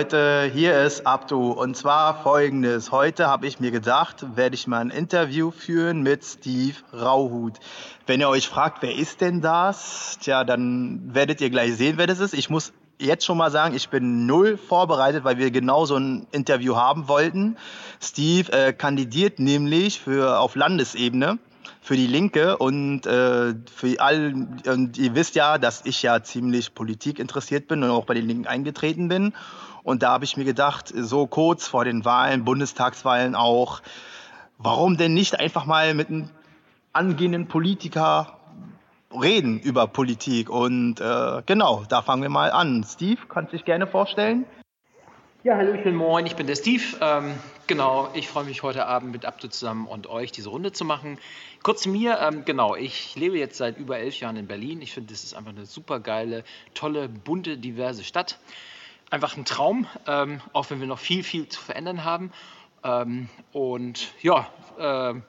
[0.00, 2.90] Leute, hier ist Abdu und zwar folgendes.
[2.90, 7.58] Heute habe ich mir gedacht, werde ich mal ein Interview führen mit Steve Rauhut.
[8.06, 10.16] Wenn ihr euch fragt, wer ist denn das?
[10.18, 12.32] Tja, dann werdet ihr gleich sehen, wer das ist.
[12.32, 16.26] Ich muss jetzt schon mal sagen, ich bin null vorbereitet, weil wir genau so ein
[16.32, 17.58] Interview haben wollten.
[18.00, 21.38] Steve äh, kandidiert nämlich für auf Landesebene
[21.82, 26.74] für die Linke und äh, für all und ihr wisst ja, dass ich ja ziemlich
[26.74, 29.32] Politik interessiert bin und auch bei den Linken eingetreten bin.
[29.82, 33.80] Und da habe ich mir gedacht, so kurz vor den Wahlen, Bundestagswahlen auch,
[34.58, 36.30] warum denn nicht einfach mal mit einem
[36.92, 38.38] angehenden Politiker
[39.12, 40.50] reden über Politik?
[40.50, 42.84] Und äh, genau, da fangen wir mal an.
[42.88, 44.44] Steve, kannst du dich gerne vorstellen?
[45.42, 46.82] Ja, hallo, ich bin Moin, ich bin der Steve.
[47.00, 47.32] Ähm,
[47.66, 51.18] genau, ich freue mich heute Abend mit Abdu zusammen und euch diese Runde zu machen.
[51.62, 54.82] Kurz zu mir, ähm, genau, ich lebe jetzt seit über elf Jahren in Berlin.
[54.82, 56.44] Ich finde, das ist einfach eine super geile,
[56.74, 58.38] tolle, bunte, diverse Stadt.
[59.10, 62.32] Einfach ein Traum, ähm, auch wenn wir noch viel, viel zu verändern haben.
[62.84, 65.24] Ähm, und ja, ähm,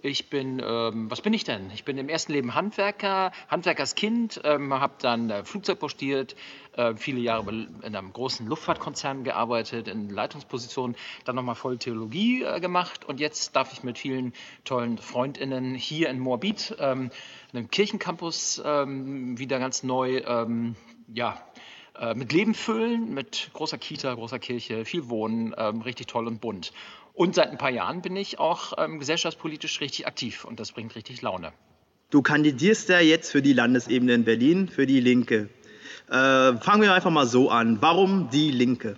[0.00, 1.70] ich bin, ähm, was bin ich denn?
[1.74, 6.36] Ich bin im ersten Leben Handwerker, Handwerkerskind, ähm, habe dann äh, Flugzeug postiert,
[6.72, 12.60] äh, viele Jahre in einem großen Luftfahrtkonzern gearbeitet, in Leitungspositionen, dann nochmal voll Theologie äh,
[12.60, 14.32] gemacht und jetzt darf ich mit vielen
[14.64, 17.10] tollen FreundInnen hier in Moabit, ähm,
[17.52, 20.76] einem Kirchencampus, ähm, wieder ganz neu, ähm,
[21.12, 21.42] ja,
[22.00, 26.40] äh, mit Leben füllen, mit großer Kita, großer Kirche, viel Wohnen, ähm, richtig toll und
[26.40, 26.72] bunt.
[27.14, 30.94] Und seit ein paar Jahren bin ich auch ähm, gesellschaftspolitisch richtig aktiv und das bringt
[30.94, 31.52] richtig Laune.
[32.10, 35.48] Du kandidierst ja jetzt für die Landesebene in Berlin, für die Linke.
[36.08, 37.82] Äh, fangen wir einfach mal so an.
[37.82, 38.96] Warum die Linke?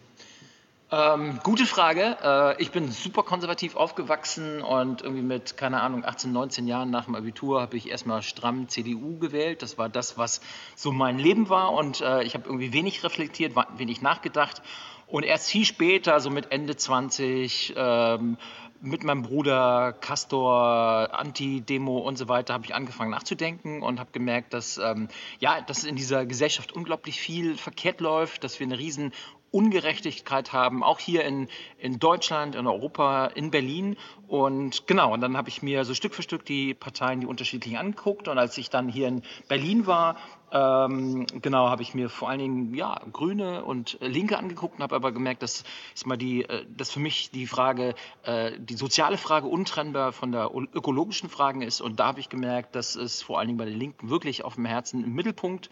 [0.92, 2.16] Ähm, gute Frage.
[2.20, 7.04] Äh, ich bin super konservativ aufgewachsen und irgendwie mit, keine Ahnung, 18, 19 Jahren nach
[7.04, 9.62] dem Abitur habe ich erstmal stramm CDU gewählt.
[9.62, 10.40] Das war das, was
[10.74, 14.62] so mein Leben war und äh, ich habe irgendwie wenig reflektiert, wenig nachgedacht
[15.06, 18.36] und erst viel später, so mit Ende 20, ähm,
[18.80, 24.54] mit meinem Bruder Castor, Anti-Demo und so weiter, habe ich angefangen nachzudenken und habe gemerkt,
[24.54, 25.08] dass, ähm,
[25.38, 29.12] ja, dass in dieser Gesellschaft unglaublich viel verkehrt läuft, dass wir eine riesen
[29.50, 33.96] Ungerechtigkeit haben, auch hier in, in Deutschland, in Europa, in Berlin.
[34.28, 37.76] Und genau, und dann habe ich mir so Stück für Stück die Parteien, die unterschiedlichen
[37.76, 38.28] angeguckt.
[38.28, 40.16] Und als ich dann hier in Berlin war,
[40.52, 44.96] ähm, genau, habe ich mir vor allen Dingen ja, Grüne und Linke angeguckt und habe
[44.96, 47.94] aber gemerkt, dass, ist mal die, äh, dass für mich die Frage,
[48.24, 51.80] äh, die soziale Frage untrennbar von der ökologischen Frage ist.
[51.80, 54.56] Und da habe ich gemerkt, dass es vor allen Dingen bei den Linken wirklich auf
[54.56, 55.70] dem Herzen im Mittelpunkt.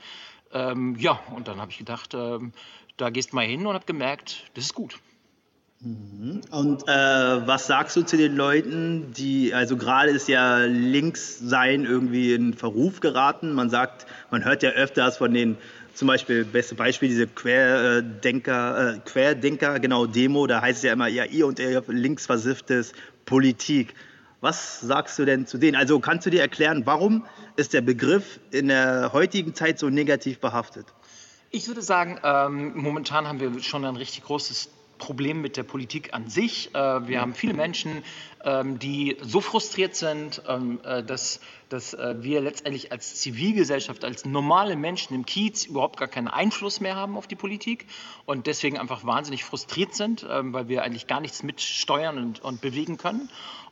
[0.53, 2.53] Ähm, ja, und dann habe ich gedacht, ähm,
[2.99, 4.99] da gehst du mal hin und habe gemerkt, das ist gut.
[5.81, 6.41] Mhm.
[6.51, 11.85] Und äh, was sagst du zu den Leuten, die, also gerade ist ja links sein
[11.85, 13.53] irgendwie in Verruf geraten.
[13.53, 15.57] Man sagt, man hört ja öfters von den,
[15.95, 21.07] zum Beispiel, beste Beispiel, diese Querdenker, äh, Querdenker, genau, Demo, da heißt es ja immer,
[21.07, 22.93] ja, ihr und ihr linksversifftes
[23.25, 23.95] Politik.
[24.41, 25.77] Was sagst du denn zu denen?
[25.77, 27.25] Also kannst du dir erklären, warum
[27.57, 30.87] ist der Begriff in der heutigen Zeit so negativ behaftet?
[31.51, 36.13] Ich würde sagen, ähm, momentan haben wir schon ein richtig großes Problem mit der Politik
[36.13, 36.75] an sich.
[36.75, 38.03] Äh, wir haben viele Menschen,
[38.45, 44.27] ähm, die so frustriert sind, ähm, äh, dass, dass äh, wir letztendlich als Zivilgesellschaft, als
[44.27, 47.87] normale Menschen im Kiez überhaupt gar keinen Einfluss mehr haben auf die Politik
[48.27, 52.61] und deswegen einfach wahnsinnig frustriert sind, ähm, weil wir eigentlich gar nichts mitsteuern und, und
[52.61, 53.31] bewegen können.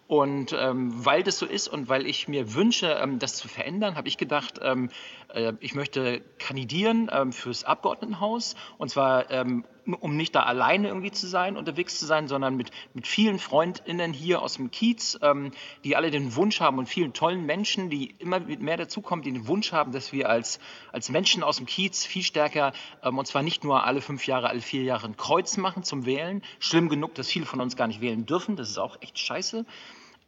[0.09, 3.97] Und ähm, weil das so ist und weil ich mir wünsche, ähm, das zu verändern,
[3.97, 4.89] habe ich gedacht, ähm,
[5.26, 5.26] äh,
[5.61, 8.55] ich möchte kandidieren ähm, fürs Abgeordnetenhaus.
[8.79, 9.65] Und zwar, ähm,
[10.01, 14.13] um nicht da alleine irgendwie zu sein, unterwegs zu sein, sondern mit, mit vielen FreundInnen
[14.13, 15.53] hier aus dem Kiez, ähm,
[15.85, 19.47] die alle den Wunsch haben und vielen tollen Menschen, die immer mehr dazukommen, die den
[19.47, 20.59] Wunsch haben, dass wir als,
[20.93, 22.73] als Menschen aus dem Kiez viel stärker,
[23.03, 26.43] und zwar nicht nur alle fünf Jahre, alle vier Jahre ein Kreuz machen zum Wählen.
[26.59, 28.57] Schlimm genug, dass viele von uns gar nicht wählen dürfen.
[28.57, 29.65] Das ist auch echt scheiße.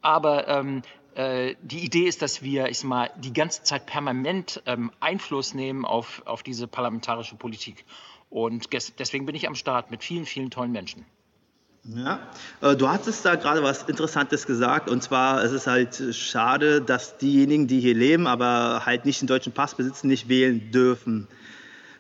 [0.00, 0.81] Aber ähm, äh,
[1.19, 6.23] die Idee ist, dass wir ich mal, die ganze Zeit permanent ähm, Einfluss nehmen auf,
[6.26, 7.85] auf diese parlamentarische Politik.
[8.31, 8.69] Und
[9.00, 11.06] deswegen bin ich am Start mit vielen, vielen tollen Menschen.
[11.85, 12.20] Ja,
[12.61, 17.17] äh, du hattest da gerade was Interessantes gesagt und zwar es ist halt schade, dass
[17.17, 21.29] diejenigen, die hier leben, aber halt nicht den deutschen Pass besitzen, nicht wählen dürfen.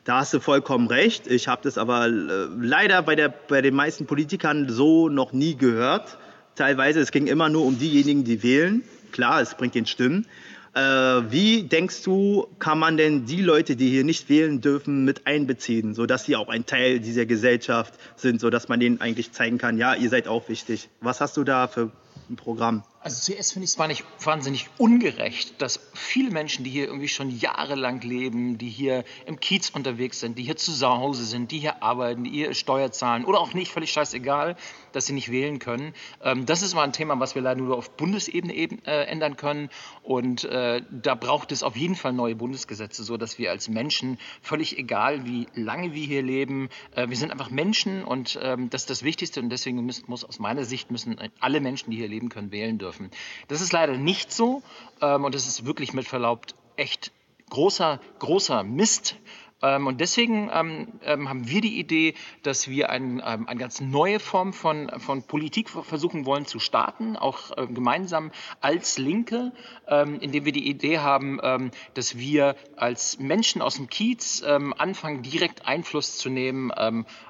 [0.04, 1.26] Da hast du vollkommen recht.
[1.26, 5.56] Ich habe das aber äh, leider bei, der, bei den meisten Politikern so noch nie
[5.56, 6.18] gehört
[6.54, 7.00] teilweise.
[7.00, 8.84] Es ging immer nur um diejenigen, die wählen.
[9.12, 10.26] Klar, es bringt den Stimmen.
[10.74, 15.26] Äh, wie denkst du, kann man denn die Leute, die hier nicht wählen dürfen, mit
[15.26, 19.78] einbeziehen, sodass sie auch ein Teil dieser Gesellschaft sind, sodass man denen eigentlich zeigen kann,
[19.78, 20.88] ja, ihr seid auch wichtig.
[21.00, 21.90] Was hast du da für
[22.30, 22.84] ein Programm?
[23.00, 28.00] Also zuerst finde ich es wahnsinnig ungerecht, dass viele Menschen, die hier irgendwie schon jahrelang
[28.00, 32.24] leben, die hier im Kiez unterwegs sind, die hier zu Hause sind, die hier arbeiten,
[32.24, 34.56] die hier Steuer zahlen oder auch nicht, völlig scheißegal,
[34.90, 35.94] dass sie nicht wählen können.
[36.24, 39.36] Ähm, das ist mal ein Thema, was wir leider nur auf Bundesebene eben, äh, ändern
[39.36, 39.70] können.
[40.02, 44.18] Und äh, da braucht es auf jeden Fall neue Bundesgesetze, so dass wir als Menschen,
[44.42, 48.82] völlig egal wie lange wir hier leben, äh, wir sind einfach Menschen und ähm, das
[48.82, 49.40] ist das Wichtigste.
[49.40, 52.76] Und deswegen muss, muss aus meiner Sicht müssen alle Menschen, die hier leben können, wählen
[52.76, 53.10] dürfen dürfen.
[53.48, 54.62] Das ist leider nicht so
[55.00, 56.46] ähm, und das ist wirklich mit Verlaub
[56.76, 57.12] echt
[57.50, 59.16] großer, großer Mist.
[59.60, 62.14] Ähm, und deswegen ähm, ähm, haben wir die Idee,
[62.44, 67.16] dass wir ein, ähm, eine ganz neue Form von, von Politik versuchen wollen zu starten,
[67.16, 68.30] auch äh, gemeinsam
[68.60, 69.52] als Linke,
[69.88, 75.22] ähm, indem wir die Idee haben, ähm, dass wir als Menschen aus dem Kiez anfangen,
[75.22, 76.70] direkt Einfluss zu nehmen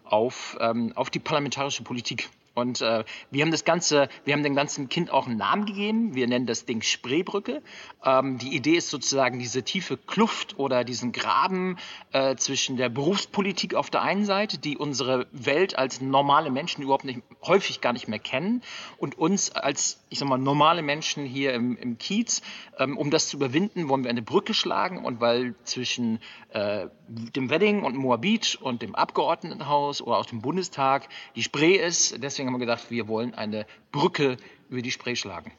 [0.05, 0.57] auf,
[0.95, 2.29] auf die parlamentarische Politik.
[2.59, 6.15] Und äh, wir haben das Ganze, wir haben dem ganzen Kind auch einen Namen gegeben.
[6.15, 7.63] Wir nennen das Ding Spreebrücke.
[8.05, 11.79] Ähm, die Idee ist sozusagen diese tiefe Kluft oder diesen Graben
[12.13, 17.05] äh, zwischen der Berufspolitik auf der einen Seite, die unsere Welt als normale Menschen überhaupt
[17.05, 18.63] nicht, häufig gar nicht mehr kennen,
[18.99, 22.43] und uns als, ich sag mal, normale Menschen hier im, im Kiez.
[22.79, 25.05] Ähm, um das zu überwinden, wollen wir eine Brücke schlagen.
[25.05, 26.19] Und weil zwischen
[26.51, 32.23] äh, dem Wedding und Moabit und dem Abgeordnetenhaus oder auch dem Bundestag die Spree ist,
[32.23, 34.37] deswegen haben wir gedacht, wir wollen eine Brücke
[34.71, 35.53] über die Spree schlagen.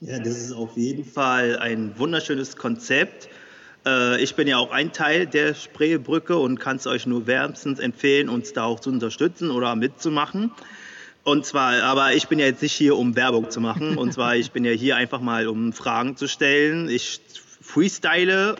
[0.00, 3.28] Ja, das ist auf jeden Fall ein wunderschönes Konzept.
[3.84, 7.78] Äh, ich bin ja auch ein Teil der Spreebrücke und kann es euch nur wärmstens
[7.78, 10.52] empfehlen, uns da auch zu unterstützen oder mitzumachen.
[11.22, 13.98] Und zwar, aber ich bin ja jetzt nicht hier, um Werbung zu machen.
[13.98, 16.88] Und zwar, ich bin ja hier einfach mal, um Fragen zu stellen.
[16.88, 17.20] Ich
[17.60, 18.56] freestyle.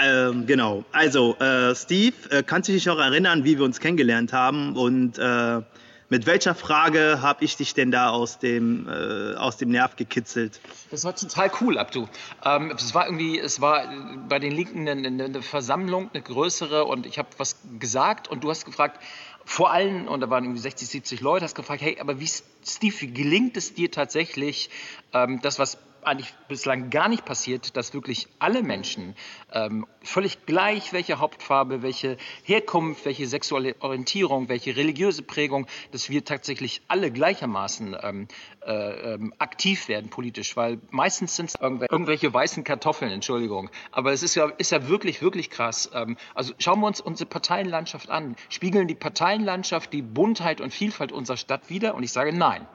[0.00, 0.84] Ähm, genau.
[0.92, 4.76] Also, äh, Steve, äh, kannst du dich auch erinnern, wie wir uns kennengelernt haben?
[4.76, 5.62] Und äh,
[6.08, 10.60] mit welcher Frage habe ich dich denn da aus dem, äh, aus dem Nerv gekitzelt?
[10.90, 12.06] Das war total cool, Abdu.
[12.44, 13.84] Ähm, es war irgendwie, es war
[14.28, 18.50] bei den Linken eine, eine Versammlung, eine größere, und ich habe was gesagt und du
[18.50, 19.00] hast gefragt,
[19.44, 23.00] vor allen, und da waren irgendwie 60, 70 Leute, hast gefragt, hey, aber wie, Steve,
[23.00, 24.70] wie gelingt es dir tatsächlich,
[25.12, 29.14] ähm, das, was eigentlich bislang gar nicht passiert, dass wirklich alle Menschen
[29.52, 36.24] ähm, völlig gleich, welche Hauptfarbe, welche Herkunft, welche sexuelle Orientierung, welche religiöse Prägung, dass wir
[36.24, 38.28] tatsächlich alle gleichermaßen ähm,
[38.64, 43.70] äh, ähm, aktiv werden politisch, weil meistens sind es irgendwelche, irgendwelche, weißen Kartoffeln, Entschuldigung.
[43.90, 45.90] Aber es ist ja, ist ja wirklich, wirklich krass.
[45.92, 48.36] Ähm, also schauen wir uns unsere Parteienlandschaft an.
[48.48, 51.94] Spiegeln die Parteienlandschaft die Buntheit und Vielfalt unserer Stadt wider?
[51.94, 52.66] Und ich sage nein.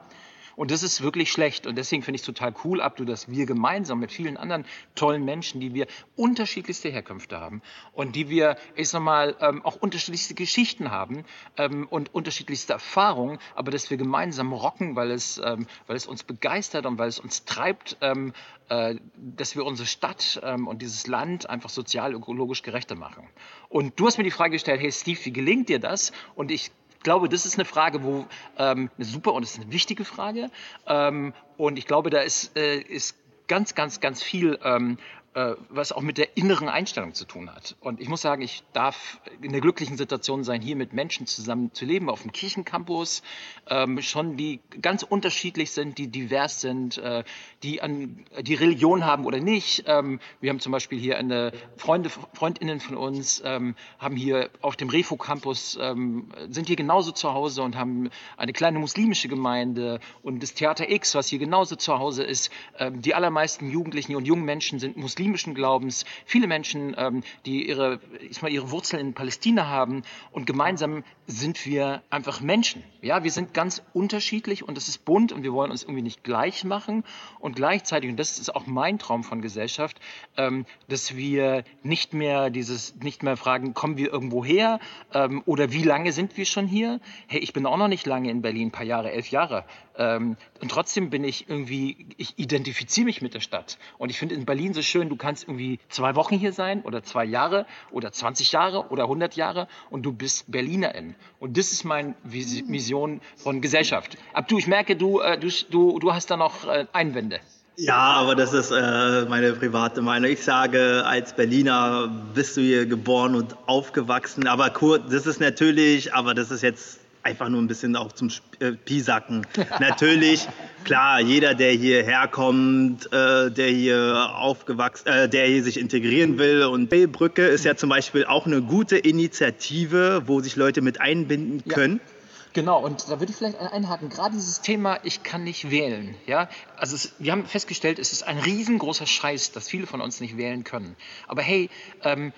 [0.56, 1.66] Und das ist wirklich schlecht.
[1.66, 4.64] Und deswegen finde ich es total cool, Abdu, dass wir gemeinsam mit vielen anderen
[4.94, 7.62] tollen Menschen, die wir unterschiedlichste Herkünfte haben
[7.92, 11.24] und die wir, ich sag mal, ähm, auch unterschiedlichste Geschichten haben
[11.56, 16.22] ähm, und unterschiedlichste Erfahrungen, aber dass wir gemeinsam rocken, weil es, ähm, weil es uns
[16.22, 18.32] begeistert und weil es uns treibt, ähm,
[18.68, 23.28] äh, dass wir unsere Stadt ähm, und dieses Land einfach sozial, ökologisch gerechter machen.
[23.68, 26.12] Und du hast mir die Frage gestellt, hey Steve, wie gelingt dir das?
[26.34, 26.70] Und ich
[27.02, 28.26] glaube, das ist eine Frage, wo
[28.58, 30.50] ähm, eine super und es ist eine wichtige Frage.
[30.86, 33.16] Ähm, und ich glaube, da ist, äh, ist
[33.48, 37.74] ganz, ganz, ganz viel ähm, äh, was auch mit der inneren Einstellung zu tun hat.
[37.80, 41.72] Und ich muss sagen, ich darf in der glücklichen Situation sein, hier mit Menschen zusammen
[41.72, 43.22] zu leben auf dem Kirchencampus,
[43.68, 47.24] ähm, schon die ganz unterschiedlich sind, die divers sind, äh,
[47.62, 49.84] die an die Religion haben oder nicht.
[49.86, 54.76] Ähm, wir haben zum Beispiel hier eine Freunde, Freundinnen von uns, ähm, haben hier auf
[54.76, 60.00] dem Refo Campus, ähm, sind hier genauso zu Hause und haben eine kleine muslimische Gemeinde
[60.22, 62.50] und das Theater X, was hier genauso zu Hause ist.
[62.78, 67.68] Ähm, die allermeisten Jugendlichen und jungen Menschen sind Muslime muslimischen Glaubens, viele Menschen, ähm, die
[67.68, 70.02] ihre, ich mal, ihre Wurzeln in Palästina haben
[70.32, 72.82] und gemeinsam sind wir einfach Menschen.
[73.00, 76.24] Ja, wir sind ganz unterschiedlich und es ist bunt und wir wollen uns irgendwie nicht
[76.24, 77.04] gleich machen
[77.38, 80.00] und gleichzeitig, und das ist auch mein Traum von Gesellschaft,
[80.36, 84.80] ähm, dass wir nicht mehr dieses, nicht mehr fragen, kommen wir irgendwo her
[85.14, 87.00] ähm, oder wie lange sind wir schon hier?
[87.28, 89.64] Hey, ich bin auch noch nicht lange in Berlin, ein paar Jahre, elf Jahre.
[89.96, 93.78] Ähm, und trotzdem bin ich irgendwie, ich identifiziere mich mit der Stadt.
[93.98, 97.02] Und ich finde in Berlin so schön, du kannst irgendwie zwei Wochen hier sein oder
[97.02, 101.14] zwei Jahre oder 20 Jahre oder 100 Jahre und du bist Berlinerin.
[101.38, 104.16] Und das ist meine Vision von Gesellschaft.
[104.32, 107.40] Abdu, ich merke, du, äh, du, du, du hast da noch äh, Einwände.
[107.76, 110.30] Ja, aber das ist äh, meine private Meinung.
[110.30, 114.46] Ich sage, als Berliner bist du hier geboren und aufgewachsen.
[114.46, 118.30] Aber Kurt, das ist natürlich, aber das ist jetzt einfach nur ein bisschen auch zum
[118.60, 119.46] äh, Pisacken.
[119.80, 120.48] Natürlich,
[120.84, 126.64] klar, jeder, der hierher kommt, äh, der hier aufgewachsen, äh, der hier sich integrieren will
[126.64, 131.64] und Brücke ist ja zum Beispiel auch eine gute Initiative, wo sich Leute mit einbinden
[131.68, 132.00] können.
[132.04, 132.12] Ja.
[132.54, 136.14] Genau, und da würde ich vielleicht einhaken, gerade dieses Thema, ich kann nicht wählen.
[136.26, 136.50] Ja?
[136.76, 140.36] Also es, wir haben festgestellt, es ist ein riesengroßer Scheiß, dass viele von uns nicht
[140.36, 140.94] wählen können.
[141.28, 141.70] Aber hey,
[142.02, 142.32] ähm,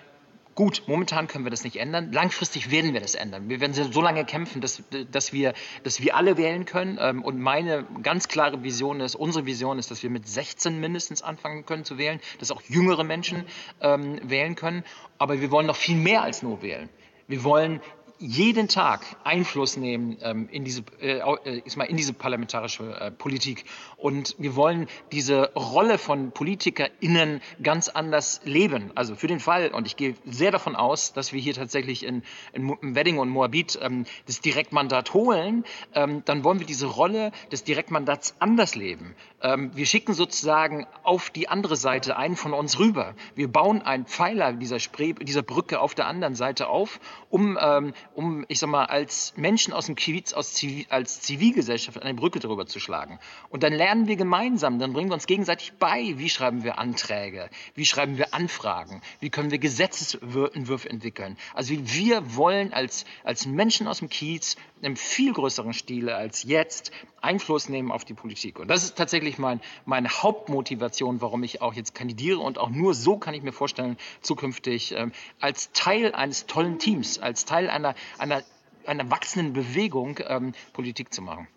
[0.55, 2.13] Gut, momentan können wir das nicht ändern.
[2.13, 3.49] Langfristig werden wir das ändern.
[3.49, 6.97] Wir werden so lange kämpfen, dass, dass, wir, dass wir alle wählen können.
[7.01, 11.23] Ähm, und meine ganz klare Vision ist, unsere Vision ist, dass wir mit 16 mindestens
[11.23, 13.45] anfangen können zu wählen, dass auch jüngere Menschen
[13.81, 14.85] ähm, wählen können.
[15.19, 16.89] Aber wir wollen noch viel mehr als nur wählen.
[17.27, 17.81] Wir wollen
[18.25, 23.67] jeden Tag Einfluss nehmen ähm, in, diese, äh, äh, mal in diese parlamentarische äh, Politik.
[23.99, 28.93] Und wir wollen diese Rolle von PolitikerInnen ganz anders leben.
[28.95, 32.23] Also für den Fall, und ich gehe sehr davon aus, dass wir hier tatsächlich in,
[32.55, 35.65] in Wedding und Moabit ähm, das Direktmandat holen,
[35.95, 39.15] ähm, dann wollen wir diese Rolle des Direktmandats anders leben.
[39.45, 43.15] Ähm, wir schicken sozusagen auf die andere Seite einen von uns rüber.
[43.35, 46.99] Wir bauen einen Pfeiler dieser, Spree, dieser Brücke auf der anderen Seite auf,
[47.29, 52.01] um ähm, um, ich sag mal, als Menschen aus dem Kiez, aus Zivil, als Zivilgesellschaft
[52.03, 53.19] eine Brücke darüber zu schlagen.
[53.51, 57.51] Und dann lernen wir gemeinsam, dann bringen wir uns gegenseitig bei, wie schreiben wir Anträge,
[57.75, 61.37] wie schreiben wir Anfragen, wie können wir Gesetzesentwürfe entwickeln.
[61.53, 66.45] Also wir wollen als, als Menschen aus dem Kiez in einem viel größeren Stile als
[66.45, 68.59] jetzt Einfluss nehmen auf die Politik.
[68.59, 72.39] Und das ist tatsächlich mein, meine Hauptmotivation, warum ich auch jetzt kandidiere.
[72.39, 77.19] Und auch nur so kann ich mir vorstellen, zukünftig ähm, als Teil eines tollen Teams,
[77.19, 78.43] als Teil einer, einer,
[78.87, 81.49] einer wachsenden Bewegung ähm, Politik zu machen.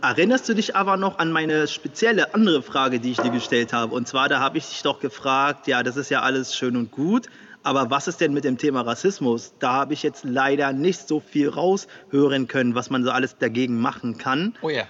[0.00, 3.94] Erinnerst du dich aber noch an meine spezielle andere Frage, die ich dir gestellt habe?
[3.94, 6.92] Und zwar, da habe ich dich doch gefragt, ja, das ist ja alles schön und
[6.92, 7.28] gut,
[7.64, 9.54] aber was ist denn mit dem Thema Rassismus?
[9.58, 13.80] Da habe ich jetzt leider nicht so viel raushören können, was man so alles dagegen
[13.80, 14.56] machen kann.
[14.62, 14.84] Oh ja.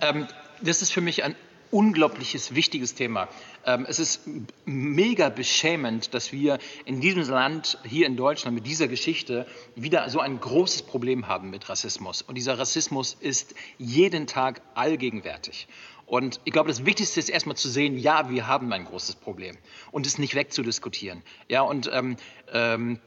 [0.00, 0.26] Ähm,
[0.60, 1.36] das ist für mich ein
[1.72, 3.28] unglaubliches, wichtiges Thema.
[3.64, 4.20] Ähm, es ist
[4.66, 10.20] mega beschämend, dass wir in diesem Land, hier in Deutschland, mit dieser Geschichte wieder so
[10.20, 12.22] ein großes Problem haben mit Rassismus.
[12.22, 15.66] Und dieser Rassismus ist jeden Tag allgegenwärtig.
[16.04, 19.56] Und ich glaube, das Wichtigste ist erstmal zu sehen, ja, wir haben ein großes Problem
[19.92, 21.22] und es nicht wegzudiskutieren.
[21.48, 22.16] Ja, und ähm,
[22.52, 23.00] ähm,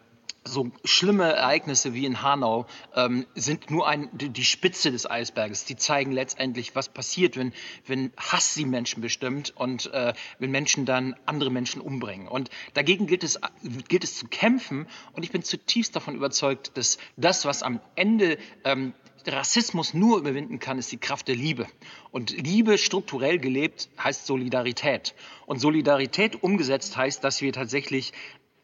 [0.47, 5.65] so schlimme Ereignisse wie in Hanau ähm, sind nur ein, die Spitze des Eisberges.
[5.65, 7.51] Die zeigen letztendlich, was passiert, wenn,
[7.87, 12.27] wenn Hass die Menschen bestimmt und äh, wenn Menschen dann andere Menschen umbringen.
[12.27, 13.39] Und dagegen gilt es,
[13.87, 14.87] gilt es zu kämpfen.
[15.13, 18.93] Und ich bin zutiefst davon überzeugt, dass das, was am Ende ähm,
[19.27, 21.67] Rassismus nur überwinden kann, ist die Kraft der Liebe.
[22.11, 25.15] Und Liebe strukturell gelebt heißt Solidarität.
[25.47, 28.13] Und Solidarität umgesetzt heißt, dass wir tatsächlich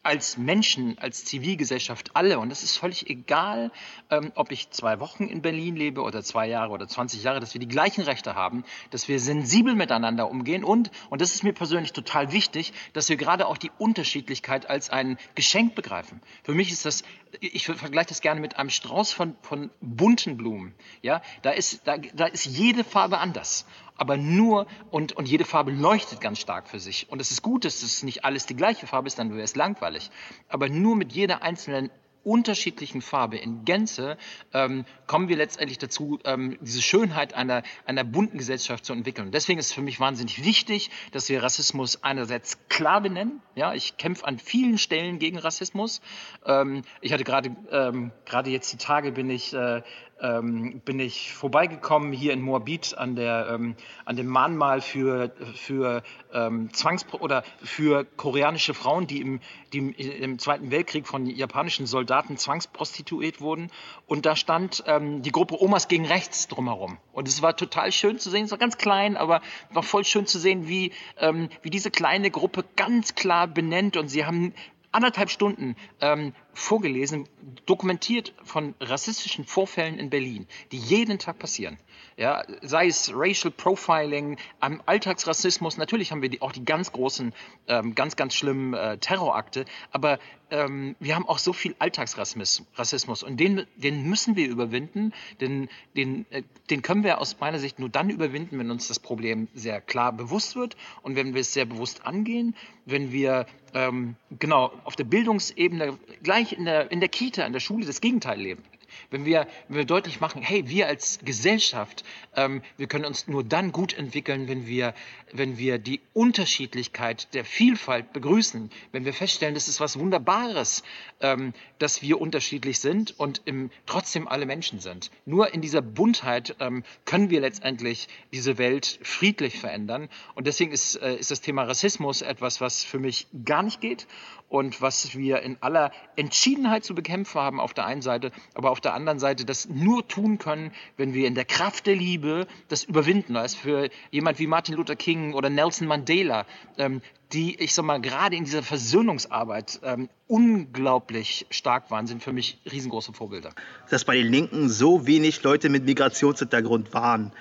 [0.02, 3.70] als Menschen, als Zivilgesellschaft alle, und das ist völlig egal,
[4.10, 7.54] ähm, ob ich zwei Wochen in Berlin lebe oder zwei Jahre oder 20 Jahre, dass
[7.54, 11.52] wir die gleichen Rechte haben, dass wir sensibel miteinander umgehen und, und das ist mir
[11.52, 16.20] persönlich total wichtig, dass wir gerade auch die Unterschiedlichkeit als ein Geschenk begreifen.
[16.42, 17.04] Für mich ist das,
[17.40, 20.74] ich vergleiche das gerne mit einem Strauß von, von bunten Blumen.
[21.02, 23.66] Ja, da ist, da, da ist jede Farbe anders
[24.02, 27.08] aber nur und, und jede Farbe leuchtet ganz stark für sich.
[27.08, 29.54] Und es ist gut, dass es nicht alles die gleiche Farbe ist, dann wäre es
[29.54, 30.10] langweilig.
[30.48, 31.88] Aber nur mit jeder einzelnen
[32.24, 34.16] unterschiedlichen Farbe in Gänze
[34.52, 39.26] ähm, kommen wir letztendlich dazu, ähm, diese Schönheit einer, einer bunten Gesellschaft zu entwickeln.
[39.26, 43.40] Und deswegen ist es für mich wahnsinnig wichtig, dass wir Rassismus einerseits klar benennen.
[43.54, 46.00] Ja, ich kämpfe an vielen Stellen gegen Rassismus.
[46.44, 49.82] Ähm, ich hatte gerade ähm, gerade jetzt die Tage bin ich äh,
[50.22, 53.74] ähm, bin ich vorbeigekommen hier in Moabit an, der, ähm,
[54.04, 56.02] an dem Mahnmal für, für
[56.32, 59.40] ähm, Zwangs- oder für koreanische Frauen, die im,
[59.72, 63.70] die im, Zweiten Weltkrieg von japanischen Soldaten zwangsprostituiert wurden.
[64.06, 66.98] Und da stand ähm, die Gruppe Omas gegen Rechts drumherum.
[67.12, 70.26] Und es war total schön zu sehen, es war ganz klein, aber war voll schön
[70.26, 74.54] zu sehen, wie, ähm, wie diese kleine Gruppe ganz klar benennt und sie haben
[74.92, 77.28] anderthalb Stunden ähm, vorgelesen,
[77.66, 81.78] dokumentiert von rassistischen Vorfällen in Berlin, die jeden Tag passieren.
[82.16, 87.32] Ja, sei es Racial Profiling, ähm, Alltagsrassismus, natürlich haben wir die, auch die ganz großen,
[87.68, 90.18] ähm, ganz, ganz schlimmen äh, Terrorakte, aber
[90.50, 96.26] ähm, wir haben auch so viel Alltagsrassismus und den, den müssen wir überwinden, den, den,
[96.30, 99.80] äh, den können wir aus meiner Sicht nur dann überwinden, wenn uns das Problem sehr
[99.80, 102.54] klar bewusst wird und wenn wir es sehr bewusst angehen,
[102.84, 107.60] wenn wir ähm, genau auf der Bildungsebene gleich in der, in der Kita, in der
[107.60, 108.64] Schule das Gegenteil leben.
[109.10, 112.04] Wenn wir, wenn wir deutlich machen, hey, wir als Gesellschaft,
[112.36, 114.94] ähm, wir können uns nur dann gut entwickeln, wenn wir,
[115.32, 120.82] wenn wir die Unterschiedlichkeit der Vielfalt begrüßen, wenn wir feststellen, das ist was Wunderbares,
[121.20, 125.10] ähm, dass wir unterschiedlich sind und im, trotzdem alle Menschen sind.
[125.24, 130.08] Nur in dieser Buntheit ähm, können wir letztendlich diese Welt friedlich verändern.
[130.34, 134.06] Und deswegen ist, äh, ist das Thema Rassismus etwas, was für mich gar nicht geht
[134.52, 138.81] und was wir in aller Entschiedenheit zu bekämpfen haben auf der einen Seite, aber auf
[138.84, 142.84] der anderen Seite das nur tun können, wenn wir in der Kraft der Liebe das
[142.84, 143.36] überwinden.
[143.36, 146.46] Als für jemand wie Martin Luther King oder Nelson Mandela,
[146.78, 147.00] ähm,
[147.32, 152.58] die, ich sag mal, gerade in dieser Versöhnungsarbeit ähm, unglaublich stark waren, sind für mich
[152.70, 153.50] riesengroße Vorbilder.
[153.90, 157.32] Dass bei den Linken so wenig Leute mit Migrationshintergrund waren.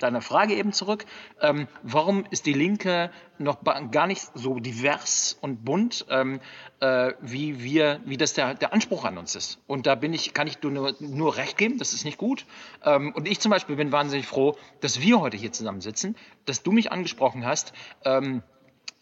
[0.00, 1.04] Deine Frage eben zurück,
[1.40, 3.58] ähm, warum ist die Linke noch
[3.90, 6.40] gar nicht so divers und bunt, ähm,
[6.80, 9.58] äh, wie wir, wie das der, der Anspruch an uns ist.
[9.66, 12.44] Und da bin ich, kann ich nur, nur recht geben, das ist nicht gut.
[12.84, 16.72] Ähm, und ich zum Beispiel bin wahnsinnig froh, dass wir heute hier zusammensitzen, dass du
[16.72, 17.72] mich angesprochen hast.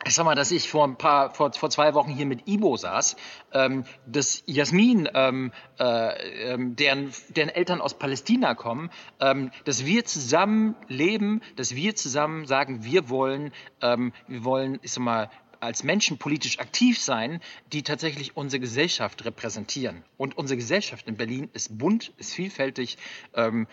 [0.06, 2.76] Ich sag mal, dass ich vor ein paar, vor, vor zwei Wochen hier mit Ibo
[2.76, 3.16] saß,
[3.52, 10.04] ähm, dass Jasmin, ähm, äh, ähm, deren, deren Eltern aus Palästina kommen, ähm, dass wir
[10.04, 13.52] zusammen leben, dass wir zusammen sagen, wir wollen,
[13.82, 17.40] ähm, wir wollen, ich sag mal, als Menschen politisch aktiv sein,
[17.72, 20.04] die tatsächlich unsere Gesellschaft repräsentieren.
[20.16, 22.98] Und unsere Gesellschaft in Berlin ist bunt, ist vielfältig,
[23.34, 23.66] ähm,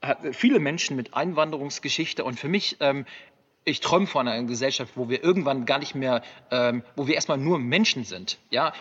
[0.00, 3.04] hat viele Menschen mit Einwanderungsgeschichte und für mich ähm,
[3.68, 7.38] ich träume von einer Gesellschaft, wo wir irgendwann gar nicht mehr, ähm, wo wir erstmal
[7.38, 8.38] nur Menschen sind.
[8.50, 8.72] Ja,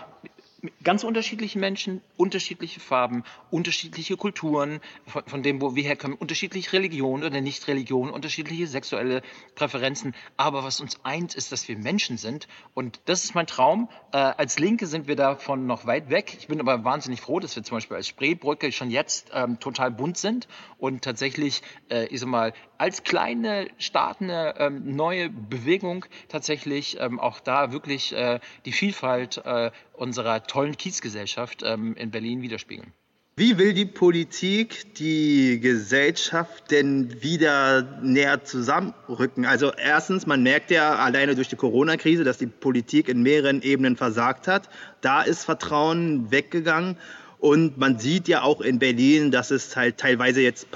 [0.84, 7.24] ganz unterschiedliche Menschen, unterschiedliche Farben, unterschiedliche Kulturen, von, von, dem, wo wir herkommen, unterschiedliche Religionen
[7.24, 9.22] oder Nicht-Religionen, unterschiedliche sexuelle
[9.56, 10.16] Präferenzen.
[10.36, 12.48] Aber was uns eint, ist, dass wir Menschen sind.
[12.74, 13.90] Und das ist mein Traum.
[14.12, 16.36] Äh, als Linke sind wir davon noch weit weg.
[16.40, 19.92] Ich bin aber wahnsinnig froh, dass wir zum Beispiel als Spreebrücke schon jetzt ähm, total
[19.92, 26.98] bunt sind und tatsächlich, äh, ich sag mal, als kleine startende ähm, neue Bewegung tatsächlich
[27.00, 32.94] ähm, auch da wirklich äh, die Vielfalt äh, unserer tollen Kiezgesellschaft ähm, in Berlin widerspiegeln.
[33.40, 39.46] Wie will die Politik die Gesellschaft denn wieder näher zusammenrücken?
[39.46, 43.96] Also erstens, man merkt ja alleine durch die Corona-Krise, dass die Politik in mehreren Ebenen
[43.96, 44.70] versagt hat.
[45.02, 46.98] Da ist Vertrauen weggegangen.
[47.38, 50.72] Und man sieht ja auch in Berlin, dass es halt teilweise jetzt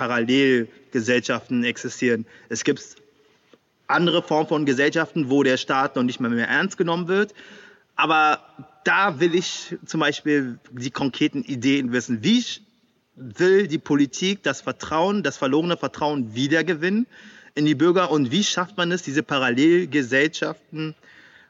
[0.92, 2.26] Parallelgesellschaften existieren.
[2.50, 2.82] Es gibt
[3.88, 7.34] andere Formen von Gesellschaften, wo der Staat noch nicht mehr, mehr ernst genommen wird.
[7.96, 8.40] Aber
[8.84, 12.24] da will ich zum Beispiel die konkreten Ideen wissen.
[12.24, 12.44] Wie
[13.16, 17.06] will die Politik das Vertrauen, das verlorene Vertrauen wiedergewinnen
[17.54, 20.96] in die Bürger und wie schafft man es, diese Parallelgesellschaften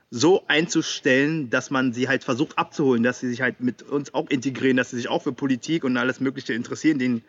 [0.09, 4.29] so einzustellen, dass man sie halt versucht abzuholen, dass sie sich halt mit uns auch
[4.29, 6.99] integrieren, dass sie sich auch für Politik und alles Mögliche interessieren.
[6.99, 7.23] Den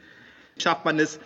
[0.59, 1.21] schafft man es,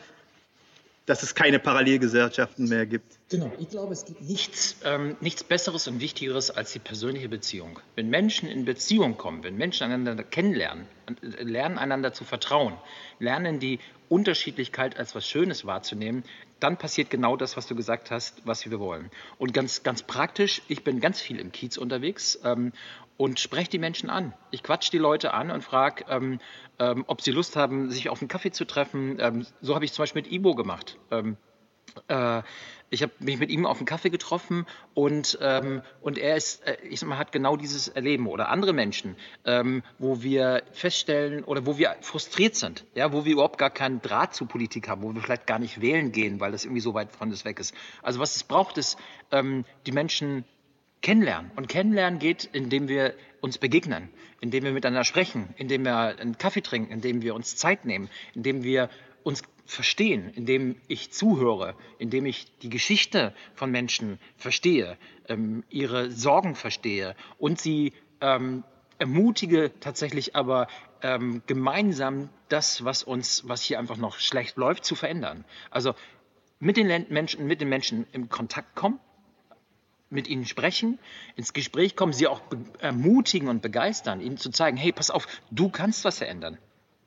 [1.07, 3.19] dass es keine Parallelgesellschaften mehr gibt.
[3.31, 7.79] Genau, ich glaube, es gibt nichts, ähm, nichts Besseres und Wichtigeres als die persönliche Beziehung.
[7.95, 10.87] Wenn Menschen in Beziehung kommen, wenn Menschen einander kennenlernen,
[11.23, 12.75] äh, lernen einander zu vertrauen,
[13.21, 16.25] lernen die Unterschiedlichkeit als was Schönes wahrzunehmen,
[16.61, 19.11] dann passiert genau das, was du gesagt hast, was wir wollen.
[19.39, 22.73] Und ganz, ganz praktisch, ich bin ganz viel im Kiez unterwegs ähm,
[23.17, 24.35] und spreche die Menschen an.
[24.51, 26.41] Ich quatsch die Leute an und frage, ähm,
[26.79, 29.19] ähm, ob sie Lust haben, sich auf einen Kaffee zu treffen.
[29.21, 30.99] Ähm, so habe ich zum Beispiel mit Ibo gemacht.
[31.11, 31.37] Ähm,
[32.09, 32.43] äh,
[32.89, 36.77] ich habe mich mit ihm auf einen Kaffee getroffen und, ähm, und er ist, äh,
[36.89, 41.67] ich sag mal, hat genau dieses Erleben oder andere Menschen, ähm, wo wir feststellen oder
[41.67, 45.13] wo wir frustriert sind, ja, wo wir überhaupt gar keinen Draht zu Politik haben, wo
[45.13, 47.75] wir vielleicht gar nicht wählen gehen, weil das irgendwie so weit von uns weg ist.
[48.03, 48.99] Also was es braucht, ist
[49.33, 50.45] ähm, die Menschen
[51.03, 51.51] kennenlernen.
[51.57, 54.09] Und kennenlernen geht, indem wir uns begegnen,
[54.41, 58.63] indem wir miteinander sprechen, indem wir einen Kaffee trinken, indem wir uns Zeit nehmen, indem
[58.63, 58.91] wir
[59.23, 64.97] uns verstehen, indem ich zuhöre, indem ich die Geschichte von Menschen verstehe,
[65.29, 68.65] ähm, ihre Sorgen verstehe und sie ähm,
[68.99, 70.69] ermutige tatsächlich aber
[71.03, 75.45] ähm, gemeinsam das, was uns, was hier einfach noch schlecht läuft, zu verändern.
[75.71, 75.95] Also
[76.59, 78.99] mit den Menschen, mit den Menschen in Kontakt kommen,
[80.11, 80.99] mit ihnen sprechen,
[81.35, 82.41] ins Gespräch kommen, sie auch
[82.79, 86.59] ermutigen und begeistern, ihnen zu zeigen, hey, pass auf, du kannst was verändern.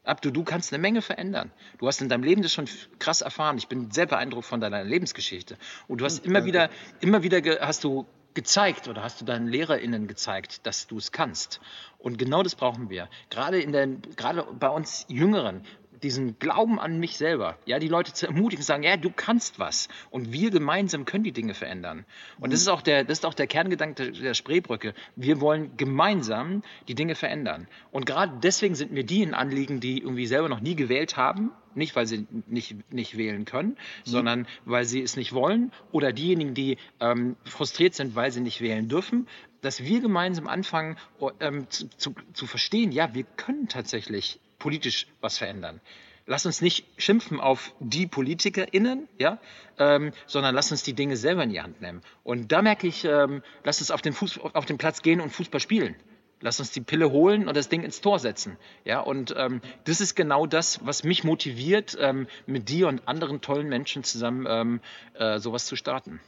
[0.03, 1.51] Abdu, du kannst eine Menge verändern.
[1.77, 3.57] Du hast in deinem Leben das schon krass erfahren.
[3.57, 5.57] Ich bin sehr beeindruckt von deiner Lebensgeschichte.
[5.87, 10.07] Und du hast immer wieder, immer wieder hast du gezeigt oder hast du deinen LehrerInnen
[10.07, 11.59] gezeigt, dass du es kannst.
[11.97, 13.09] Und genau das brauchen wir.
[13.29, 15.65] Gerade in der, gerade bei uns Jüngeren
[16.03, 19.87] diesen Glauben an mich selber, ja, die Leute zu ermutigen, sagen, ja, du kannst was
[20.09, 22.05] und wir gemeinsam können die Dinge verändern.
[22.39, 24.93] Und das ist auch der, das ist auch der Kerngedanke der Spreebrücke.
[25.15, 27.67] Wir wollen gemeinsam die Dinge verändern.
[27.91, 31.51] Und gerade deswegen sind mir die ein Anliegen, die irgendwie selber noch nie gewählt haben,
[31.75, 33.75] nicht weil sie nicht, nicht wählen können, mhm.
[34.03, 38.61] sondern weil sie es nicht wollen oder diejenigen, die ähm, frustriert sind, weil sie nicht
[38.61, 39.27] wählen dürfen,
[39.61, 40.97] dass wir gemeinsam anfangen
[41.39, 45.81] ähm, zu, zu, zu verstehen, ja, wir können tatsächlich politisch was verändern.
[46.25, 49.39] Lass uns nicht schimpfen auf die PolitikerInnen, ja,
[49.79, 52.01] ähm, sondern lass uns die Dinge selber in die Hand nehmen.
[52.23, 55.31] Und da merke ich, ähm, lass uns auf den, Fuß, auf den Platz gehen und
[55.31, 55.95] Fußball spielen.
[56.41, 58.57] Lass uns die Pille holen und das Ding ins Tor setzen.
[58.85, 63.41] Ja, und ähm, das ist genau das, was mich motiviert, ähm, mit dir und anderen
[63.41, 64.81] tollen Menschen zusammen ähm,
[65.15, 66.21] äh, sowas zu starten.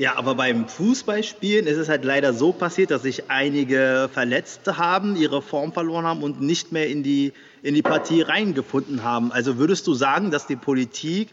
[0.00, 5.14] Ja, aber beim Fußballspielen ist es halt leider so passiert, dass sich einige Verletzte haben,
[5.14, 9.30] ihre Form verloren haben und nicht mehr in die, in die Partie reingefunden haben.
[9.30, 11.28] Also würdest du sagen, dass die Politik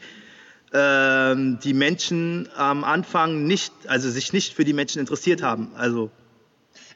[0.73, 5.69] ähm, die Menschen am Anfang nicht, also sich nicht für die Menschen interessiert haben?
[5.77, 6.11] Also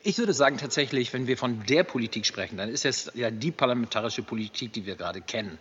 [0.04, 3.52] ich würde sagen, tatsächlich, wenn wir von der Politik sprechen, dann ist es ja die
[3.52, 5.58] parlamentarische Politik, die wir gerade kennen.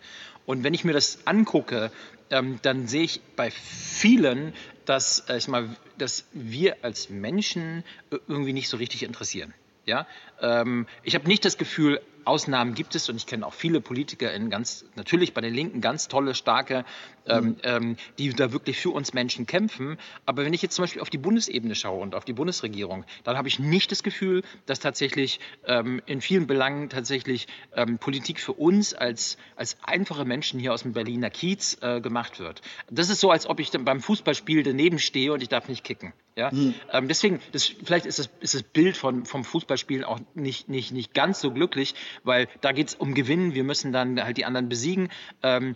[0.47, 1.93] Und wenn ich mir das angucke,
[2.31, 4.55] ähm, dann sehe ich bei vielen,
[4.85, 7.85] dass, äh, ich mal, dass wir als Menschen
[8.29, 9.55] irgendwie nicht so richtig interessieren.
[9.87, 10.07] Ja?
[10.41, 14.33] Ähm, ich habe nicht das Gefühl, Ausnahmen gibt es und ich kenne auch viele Politiker
[14.33, 16.85] in ganz, natürlich bei den Linken ganz tolle, starke,
[17.27, 17.57] ähm, mhm.
[17.64, 19.99] ähm, die da wirklich für uns Menschen kämpfen.
[20.27, 23.37] Aber wenn ich jetzt zum Beispiel auf die Bundesebene schaue und auf die Bundesregierung, dann
[23.37, 28.53] habe ich nicht das Gefühl, dass tatsächlich ähm, in vielen Belangen tatsächlich ähm, Politik für
[28.53, 32.62] uns als, als einfache Menschen hier aus dem Berliner Kiez äh, gemacht wird.
[32.90, 36.12] Das ist so, als ob ich beim Fußballspiel daneben stehe und ich darf nicht kicken.
[36.37, 36.51] Ja?
[36.53, 36.75] Mhm.
[36.93, 40.93] Ähm, deswegen, das, vielleicht ist das, ist das Bild von, vom Fußballspielen auch nicht, nicht,
[40.93, 43.55] nicht ganz so glücklich, weil da geht es um Gewinnen.
[43.55, 45.09] Wir müssen dann halt die anderen besiegen.
[45.43, 45.75] Ähm,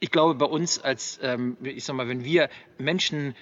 [0.00, 3.34] ich glaube, bei uns als, ähm, ich sag mal, wenn wir Menschen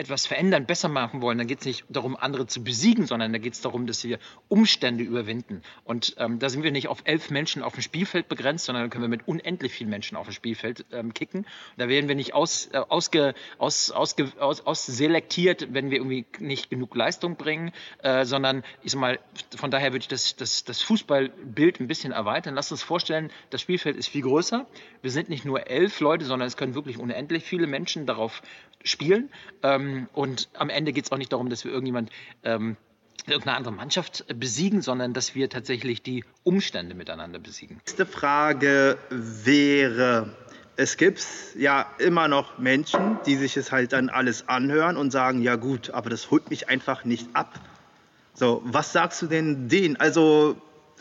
[0.00, 3.38] etwas verändern, besser machen wollen, dann geht es nicht darum, andere zu besiegen, sondern da
[3.38, 5.62] geht es darum, dass wir Umstände überwinden.
[5.84, 9.04] Und ähm, da sind wir nicht auf elf Menschen auf dem Spielfeld begrenzt, sondern können
[9.04, 11.46] wir mit unendlich vielen Menschen auf dem Spielfeld ähm, kicken.
[11.76, 16.70] Da werden wir nicht aus, äh, ausge, aus, ausge, aus, ausselektiert, wenn wir irgendwie nicht
[16.70, 19.18] genug Leistung bringen, äh, sondern ich sag mal,
[19.56, 22.54] von daher würde ich das, das, das Fußballbild ein bisschen erweitern.
[22.54, 24.66] Lasst uns vorstellen, das Spielfeld ist viel größer.
[25.02, 28.42] Wir sind nicht nur elf Leute, sondern es können wirklich unendlich viele Menschen darauf
[28.84, 29.30] spielen.
[29.62, 32.10] Ähm, und am Ende geht es auch nicht darum, dass wir irgendjemand
[32.44, 32.76] ähm,
[33.26, 37.76] irgendeine andere Mannschaft besiegen, sondern dass wir tatsächlich die Umstände miteinander besiegen.
[37.76, 40.34] Nächste Frage wäre,
[40.76, 41.22] es gibt
[41.56, 45.90] ja immer noch Menschen, die sich es halt dann alles anhören und sagen, ja gut,
[45.90, 47.60] aber das holt mich einfach nicht ab.
[48.34, 49.96] So, was sagst du denn denen?
[49.96, 50.56] Also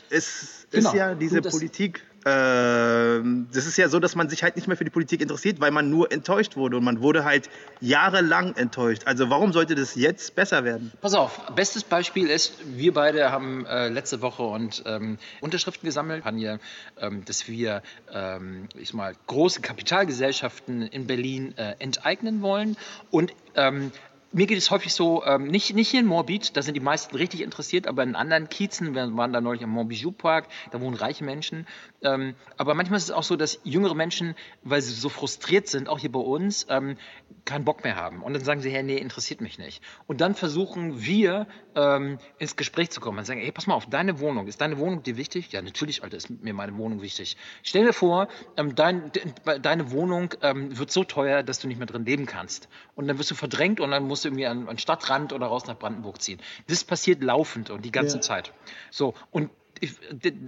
[0.09, 0.89] es genau.
[0.89, 4.77] ist ja diese du, Politik das ist ja so, dass man sich halt nicht mehr
[4.77, 7.49] für die Politik interessiert, weil man nur enttäuscht wurde und man wurde halt
[7.81, 9.03] jahrelang enttäuscht.
[9.05, 10.91] Also warum sollte das jetzt besser werden?
[11.01, 16.23] Pass auf, bestes Beispiel ist, wir beide haben äh, letzte Woche und ähm, Unterschriften gesammelt,
[16.39, 16.59] hier,
[16.99, 17.81] ähm, dass wir
[18.13, 22.77] ähm, ich mal große Kapitalgesellschaften in Berlin äh, enteignen wollen
[23.11, 23.91] und ähm,
[24.31, 27.15] mir geht es häufig so, ähm, nicht, nicht hier in Morbid, da sind die meisten
[27.15, 30.95] richtig interessiert, aber in anderen Kiezen, wir waren da neulich am Montbijou Park, da wohnen
[30.95, 31.65] reiche Menschen.
[32.01, 35.89] Ähm, aber manchmal ist es auch so, dass jüngere Menschen, weil sie so frustriert sind,
[35.89, 36.97] auch hier bei uns, ähm,
[37.45, 38.21] keinen Bock mehr haben.
[38.21, 39.81] Und dann sagen sie, hey, nee, interessiert mich nicht.
[40.05, 43.17] Und dann versuchen wir, ähm, ins Gespräch zu kommen.
[43.17, 45.51] Und sagen, hey, pass mal auf, deine Wohnung, ist deine Wohnung dir wichtig?
[45.51, 47.37] Ja, natürlich, Alter, ist mir meine Wohnung wichtig.
[47.63, 51.77] Stell dir vor, ähm, dein, de, deine Wohnung ähm, wird so teuer, dass du nicht
[51.77, 52.69] mehr drin leben kannst.
[52.95, 55.47] Und dann wirst du verdrängt und dann musst musst du irgendwie an, an Stadtrand oder
[55.47, 56.41] raus nach Brandenburg ziehen.
[56.67, 58.21] Das passiert laufend und die ganze ja.
[58.21, 58.53] Zeit.
[58.91, 59.93] So, und ich,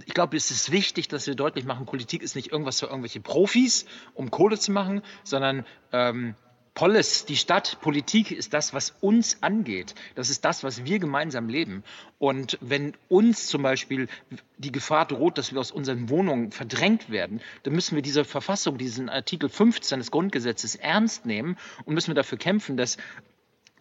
[0.06, 3.20] ich, glaube, es ist wichtig, dass wir deutlich machen, Politik ist nicht irgendwas für irgendwelche
[3.20, 6.34] Profis, um Kohle zu machen, sondern ähm,
[6.74, 9.94] Polis, die Stadt, Politik ist das, was uns angeht.
[10.14, 11.84] Das ist das, was wir gemeinsam leben.
[12.18, 14.08] Und wenn uns zum Beispiel
[14.56, 18.78] die Gefahr droht, dass wir aus unseren Wohnungen verdrängt werden, dann müssen wir diese Verfassung,
[18.78, 22.96] diesen Artikel 15 des Grundgesetzes ernst nehmen und müssen wir dafür kämpfen, dass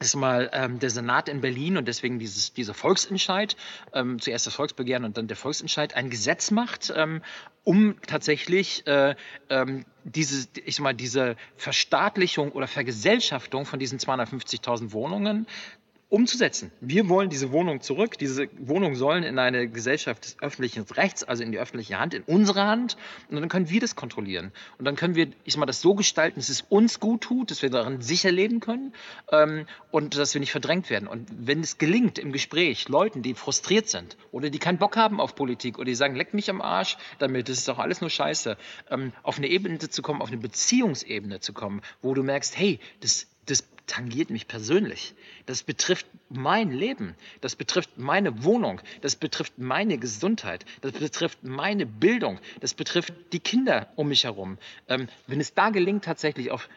[0.02, 3.56] ist mal ähm, der Senat in Berlin und deswegen dieses, dieser Volksentscheid,
[3.94, 7.22] ähm, zuerst das Volksbegehren und dann der Volksentscheid, ein Gesetz macht, ähm,
[7.64, 9.16] um tatsächlich äh,
[9.50, 15.46] ähm, diese, ich sag mal, diese Verstaatlichung oder Vergesellschaftung von diesen 250.000 Wohnungen
[16.12, 16.72] umzusetzen.
[16.82, 18.18] Wir wollen diese Wohnung zurück.
[18.18, 22.24] Diese Wohnungen sollen in eine Gesellschaft des öffentlichen Rechts, also in die öffentliche Hand, in
[22.24, 22.98] unsere Hand.
[23.30, 24.52] Und dann können wir das kontrollieren.
[24.78, 27.50] Und dann können wir, ich sag mal, das so gestalten, dass es uns gut tut,
[27.50, 28.94] dass wir darin sicher leben können
[29.32, 31.08] ähm, und dass wir nicht verdrängt werden.
[31.08, 35.22] Und wenn es gelingt im Gespräch, Leuten, die frustriert sind oder die keinen Bock haben
[35.22, 38.10] auf Politik oder die sagen, leck mich am Arsch damit, das ist doch alles nur
[38.10, 38.58] Scheiße,
[38.90, 42.82] ähm, auf eine Ebene zu kommen, auf eine Beziehungsebene zu kommen, wo du merkst, hey,
[43.00, 45.14] das das tangiert mich persönlich.
[45.46, 47.16] Das betrifft mein Leben.
[47.42, 48.82] Das betrifft meine Wohnung.
[49.02, 50.66] Das betrifft meine Gesundheit.
[50.82, 52.40] Das betrifft meine Bildung.
[52.60, 54.58] Das betrifft die Kinder um mich herum.
[54.88, 56.70] Ähm, wenn es da gelingt, tatsächlich auf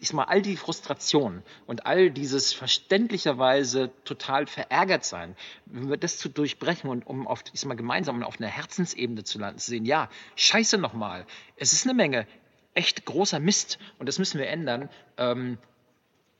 [0.00, 6.18] ich mal, all die Frustrationen und all dieses verständlicherweise total verärgert sein, wenn wir das
[6.18, 9.84] zu durchbrechen und um auf, ich mal, gemeinsam auf einer Herzensebene zu landen, zu sehen,
[9.84, 12.26] ja, scheiße nochmal, es ist eine Menge
[12.74, 14.88] echt großer Mist und das müssen wir ändern.
[15.16, 15.58] Ähm,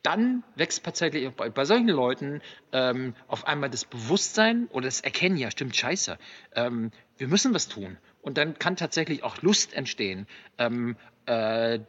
[0.02, 2.40] dann wächst tatsächlich bei, bei solchen Leuten
[2.72, 6.18] ähm, auf einmal das Bewusstsein oder das Erkennen, ja, stimmt, scheiße,
[6.54, 7.98] ähm, wir müssen was tun.
[8.22, 10.26] Und dann kann tatsächlich auch Lust entstehen,
[10.58, 11.80] ähm, äh,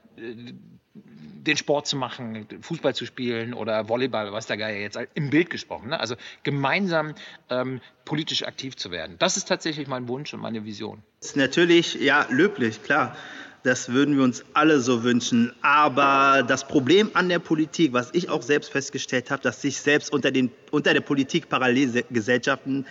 [0.96, 5.50] den Sport zu machen, Fußball zu spielen oder Volleyball, was der Geier jetzt im Bild
[5.50, 5.90] gesprochen.
[5.90, 6.00] Ne?
[6.00, 7.16] Also gemeinsam
[7.50, 9.16] ähm, politisch aktiv zu werden.
[9.20, 11.04] Das ist tatsächlich mein Wunsch und meine Vision.
[11.20, 13.16] Das ist natürlich, ja, löblich, klar.
[13.64, 15.54] Das würden wir uns alle so wünschen.
[15.62, 20.12] Aber das Problem an der Politik, was ich auch selbst festgestellt habe, dass sich selbst
[20.12, 22.86] unter, den, unter der Politik Parallelgesellschaften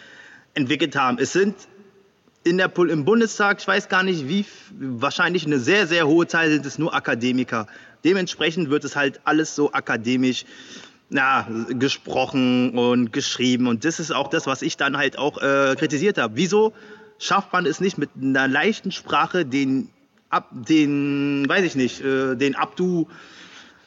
[0.54, 1.18] entwickelt haben.
[1.18, 1.54] Es sind
[2.44, 4.44] in der, im Bundestag, ich weiß gar nicht wie,
[4.78, 7.66] wahrscheinlich eine sehr, sehr hohe Zahl sind es nur Akademiker.
[8.04, 10.44] Dementsprechend wird es halt alles so akademisch
[11.10, 13.66] na, gesprochen und geschrieben.
[13.66, 16.36] Und das ist auch das, was ich dann halt auch äh, kritisiert habe.
[16.36, 16.74] Wieso
[17.18, 19.90] schafft man es nicht mit einer leichten Sprache den
[20.30, 23.06] ab, den, weiß ich nicht, äh, den Abdu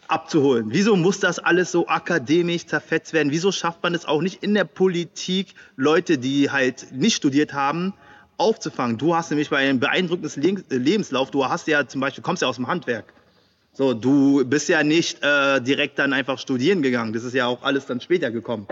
[0.08, 0.68] abzuholen.
[0.70, 3.32] Wieso muss das alles so akademisch zerfetzt werden?
[3.32, 7.94] Wieso schafft man es auch nicht in der Politik, Leute, die halt nicht studiert haben,
[8.38, 8.98] aufzufangen?
[8.98, 12.58] Du hast nämlich bei einem beeindruckenden Lebenslauf, du hast ja zum Beispiel, kommst ja aus
[12.58, 13.14] dem Handwerk.
[13.74, 17.14] So, du bist ja nicht äh, direkt dann einfach studieren gegangen.
[17.14, 18.68] Das ist ja auch alles dann später gekommen.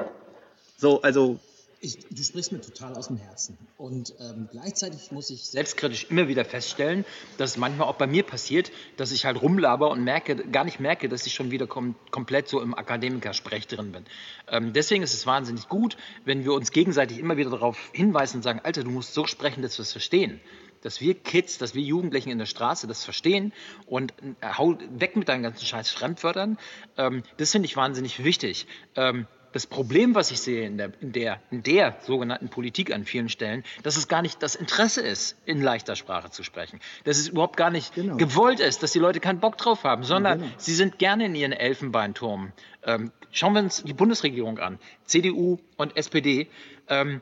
[0.78, 1.40] So, also
[1.82, 3.58] ich, du sprichst mir total aus dem Herzen.
[3.78, 7.06] Und ähm, gleichzeitig muss ich selbstkritisch immer wieder feststellen,
[7.38, 10.80] dass es manchmal auch bei mir passiert, dass ich halt rumlaber und merke, gar nicht
[10.80, 14.06] merke, dass ich schon wieder kom komplett so im Akademikersprech drin bin.
[14.50, 18.44] Ähm, deswegen ist es wahnsinnig gut, wenn wir uns gegenseitig immer wieder darauf hinweisen und
[18.44, 20.42] sagen, Alter, du musst so sprechen, dass wir es verstehen
[20.82, 23.52] dass wir Kids, dass wir Jugendlichen in der Straße das verstehen
[23.86, 26.58] und äh, hau weg mit deinen ganzen scheiß Fremdwörtern.
[26.98, 28.66] Ähm, das finde ich wahnsinnig wichtig.
[28.96, 33.06] Ähm, das Problem, was ich sehe in der, in, der, in der sogenannten Politik an
[33.06, 36.80] vielen Stellen, dass es gar nicht das Interesse ist, in leichter Sprache zu sprechen.
[37.04, 38.18] Dass es überhaupt gar nicht genau.
[38.18, 40.58] gewollt ist, dass die Leute keinen Bock drauf haben, sondern ja, genau.
[40.58, 42.52] sie sind gerne in ihren Elfenbeinturm.
[42.84, 46.48] Ähm, schauen wir uns die Bundesregierung an, CDU und SPD.
[46.88, 47.22] Ähm,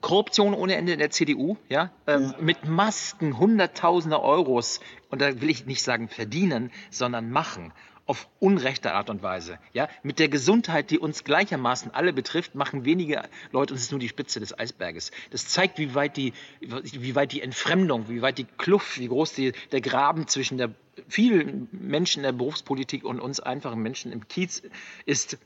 [0.00, 2.34] Korruption ohne Ende in der CDU, ja, ähm, ja.
[2.40, 4.80] mit Masken, Hunderttausende Euros,
[5.10, 7.72] und da will ich nicht sagen verdienen, sondern machen
[8.06, 9.58] auf unrechte Art und Weise.
[9.72, 9.88] Ja?
[10.02, 14.00] Mit der Gesundheit, die uns gleichermaßen alle betrifft, machen wenige Leute, und es ist nur
[14.00, 15.12] die Spitze des Eisberges.
[15.30, 19.34] Das zeigt, wie weit die, wie weit die Entfremdung, wie weit die Kluft, wie groß
[19.34, 20.70] die, der Graben zwischen der
[21.08, 24.62] vielen Menschen in der Berufspolitik und uns einfachen Menschen im Kiez
[25.06, 25.38] ist.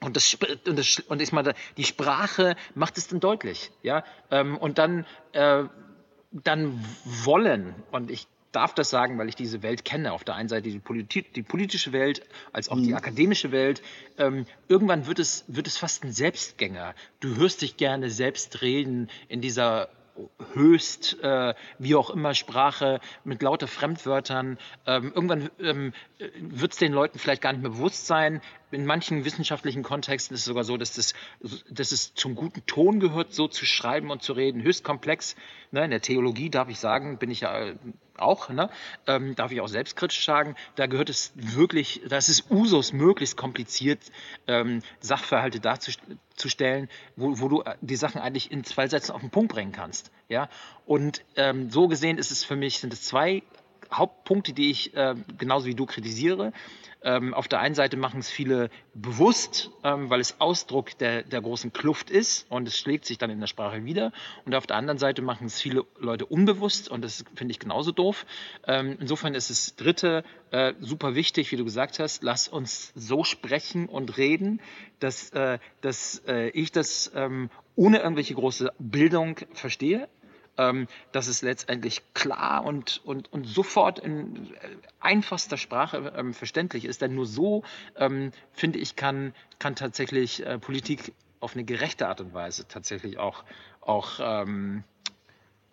[0.00, 0.36] Und, das,
[0.66, 3.70] und, das, und ich meine, die Sprache macht es dann deutlich.
[3.82, 4.04] Ja?
[4.30, 5.64] Ähm, und dann, äh,
[6.32, 10.12] dann wollen, und ich darf das sagen, weil ich diese Welt kenne.
[10.12, 12.84] Auf der einen Seite die, Politik, die politische Welt, als auch mhm.
[12.84, 13.82] die akademische Welt.
[14.18, 16.94] Ähm, irgendwann wird es, wird es fast ein Selbstgänger.
[17.20, 19.88] Du hörst dich gerne selbst reden in dieser
[20.54, 24.58] höchst, äh, wie auch immer, Sprache mit lauter Fremdwörtern.
[24.86, 25.92] Ähm, irgendwann ähm,
[26.38, 30.40] wird es den Leuten vielleicht gar nicht mehr bewusst sein, in manchen wissenschaftlichen Kontexten ist
[30.40, 31.12] es sogar so, dass, das,
[31.70, 34.62] dass es zum guten Ton gehört, so zu schreiben und zu reden.
[34.62, 35.36] Höchst komplex.
[35.70, 35.84] Ne?
[35.84, 37.72] In der Theologie darf ich sagen, bin ich ja
[38.22, 38.70] auch, ne?
[39.06, 44.00] ähm, darf ich auch selbstkritisch sagen, da gehört es wirklich, da ist Usus, möglichst kompliziert
[44.46, 49.30] ähm, Sachverhalte darzustellen, wo, wo du äh, die Sachen eigentlich in zwei Sätzen auf den
[49.30, 50.10] Punkt bringen kannst.
[50.28, 50.48] Ja?
[50.86, 53.42] Und ähm, so gesehen ist es für mich, sind es zwei
[53.92, 56.52] Hauptpunkte, die ich äh, genauso wie du kritisiere.
[57.04, 61.40] Ähm, auf der einen Seite machen es viele bewusst, ähm, weil es Ausdruck der, der
[61.40, 64.12] großen Kluft ist und es schlägt sich dann in der Sprache wieder.
[64.44, 67.90] Und auf der anderen Seite machen es viele Leute unbewusst und das finde ich genauso
[67.90, 68.24] doof.
[68.66, 72.22] Ähm, insofern ist das Dritte äh, super wichtig, wie du gesagt hast.
[72.22, 74.60] Lass uns so sprechen und reden,
[75.00, 80.08] dass, äh, dass äh, ich das ähm, ohne irgendwelche große Bildung verstehe
[80.58, 84.68] ähm, dass es letztendlich klar und, und, und sofort in äh,
[85.00, 87.02] einfachster Sprache ähm, verständlich ist.
[87.02, 87.62] Denn nur so,
[87.96, 93.18] ähm, finde ich, kann, kann tatsächlich äh, Politik auf eine gerechte Art und Weise tatsächlich
[93.18, 93.44] auch,
[93.80, 94.84] auch ähm,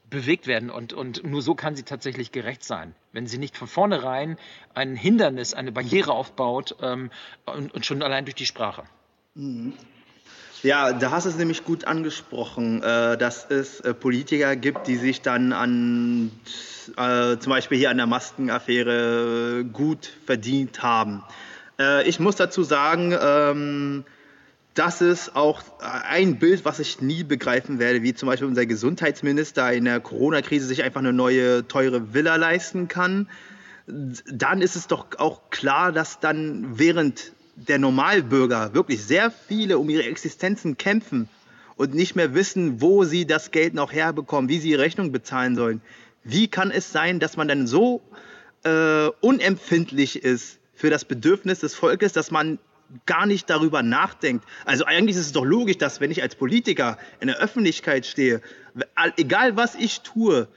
[0.10, 2.96] bewegt werden und, und nur so kann sie tatsächlich gerecht sein.
[3.12, 4.38] Wenn sie nicht von vornherein
[4.74, 7.12] ein Hindernis, eine Barriere aufbaut ähm,
[7.46, 8.84] und, und, schon allein durch die Sprache.
[9.36, 9.74] Mhm.
[10.62, 14.98] Ja, da hast du es nämlich gut angesprochen, äh, dass es äh, Politiker gibt, die
[14.98, 16.32] sich dann an,
[16.98, 21.24] äh, zum Beispiel hier an der Maskenaffäre gut verdient haben.
[22.04, 24.04] ich muss dazu sagen, ähm,
[24.74, 29.72] das ist auch ein Bild, was ich nie begreifen werde, wie zum Beispiel unser Gesundheitsminister
[29.72, 33.30] in der Corona-Krise sich einfach eine neue teure Villa leisten kann.
[33.88, 37.32] Dann ist es doch auch klar, dass dann während
[37.68, 41.30] der Normalbürger wirklich sehr viele um ihre Existenzen kämpfen
[41.76, 45.56] und nicht mehr wissen, wo sie das Geld noch herbekommen, wie sie ihre Rechnung bezahlen
[45.56, 45.82] sollen.
[46.24, 48.02] Wie kann es sein, dass man dann so
[48.64, 52.60] äh, unempfindlich ist für das Bedürfnis des Volkes, dass man
[53.06, 54.46] gar nicht darüber nachdenkt.
[54.66, 58.42] Also eigentlich ist es doch logisch, dass wenn ich als Politiker in der Öffentlichkeit stehe,
[59.16, 60.48] egal was ich tue,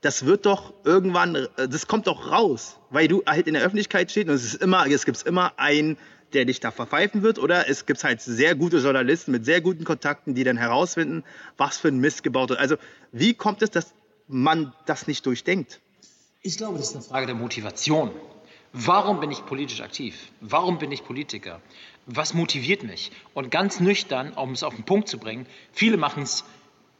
[0.00, 4.28] das wird doch irgendwann, das kommt doch raus, weil du halt in der Öffentlichkeit stehst
[4.28, 5.96] und es ist immer, es gibt immer einen,
[6.34, 9.84] der dich da verpfeifen wird, oder es gibt halt sehr gute Journalisten mit sehr guten
[9.84, 11.24] Kontakten, die dann herausfinden,
[11.56, 12.60] was für ein Mist gebaut wird.
[12.60, 12.76] Also
[13.12, 13.94] wie kommt es, dass
[14.28, 15.80] man das nicht durchdenkt?
[16.40, 18.10] Ich glaube, das ist eine Frage der Motivation.
[18.72, 20.32] Warum bin ich politisch aktiv?
[20.40, 21.60] Warum bin ich Politiker?
[22.06, 23.12] Was motiviert mich?
[23.34, 26.44] Und ganz nüchtern, um es auf den Punkt zu bringen, viele machen es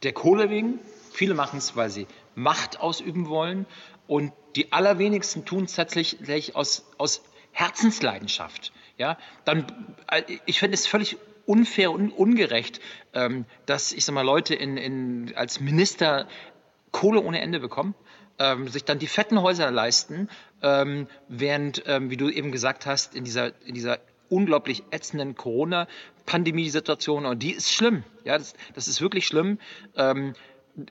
[0.03, 0.79] der Kohle wegen,
[1.11, 3.65] viele machen es, weil sie Macht ausüben wollen
[4.07, 8.71] und die allerwenigsten tun es tatsächlich aus, aus Herzensleidenschaft.
[9.03, 9.65] Ja, dann,
[10.09, 12.79] äh, ich finde es völlig unfair und ungerecht,
[13.13, 16.25] ähm, dass ich sag mal Leute in, in, als Minister
[16.91, 17.95] Kohle ohne Ende bekommen
[18.39, 20.29] ähm, sich dann die fetten Häuser leisten,
[20.61, 27.25] ähm, während, ähm, wie du eben gesagt hast, in dieser, in dieser unglaublich ätzenden Corona-Pandemie-Situation,
[27.25, 29.59] und die ist schlimm, ja, das, das ist wirklich schlimm,
[29.97, 30.33] ähm,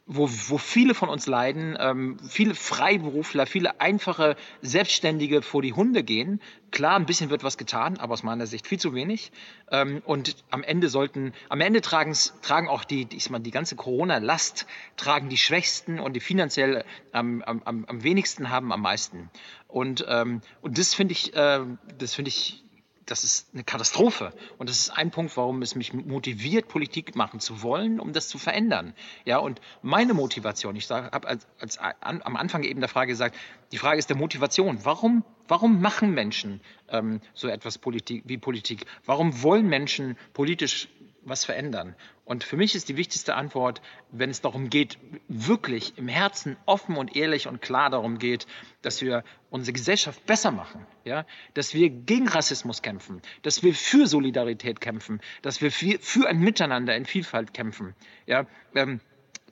[0.07, 6.05] wo, wo viele von uns leiden, ähm, viele Freiberufler, viele einfache Selbstständige vor die Hunde
[6.05, 6.41] gehen.
[6.71, 9.33] Klar, ein bisschen wird was getan, aber aus meiner Sicht viel zu wenig.
[9.71, 13.75] Ähm, und am Ende sollten, am Ende tragen's, tragen auch die, ich meine, die ganze
[13.75, 14.67] Corona-Last,
[14.97, 19.31] tragen die Schwächsten und die finanziell am, am, am wenigsten haben am meisten.
[19.67, 21.61] Und, ähm, und das finde ich, äh,
[21.99, 22.63] das finde ich
[23.07, 24.33] das ist eine Katastrophe.
[24.59, 28.29] Und das ist ein Punkt, warum es mich motiviert, Politik machen zu wollen, um das
[28.29, 28.95] zu verändern.
[29.25, 33.37] Ja, und meine Motivation, ich habe als, als am Anfang eben der Frage gesagt,
[33.73, 34.79] die Frage ist der Motivation.
[34.85, 38.87] Warum, warum machen Menschen ähm, so etwas Politik, wie Politik?
[39.05, 40.89] Warum wollen Menschen politisch
[41.25, 41.95] was verändern?
[42.25, 46.97] Und für mich ist die wichtigste Antwort, wenn es darum geht, wirklich im Herzen offen
[46.97, 48.47] und ehrlich und klar darum geht,
[48.81, 54.07] dass wir unsere Gesellschaft besser machen, ja, dass wir gegen Rassismus kämpfen, dass wir für
[54.07, 57.95] Solidarität kämpfen, dass wir für, ein Miteinander in Vielfalt kämpfen,
[58.27, 59.01] ja, ähm,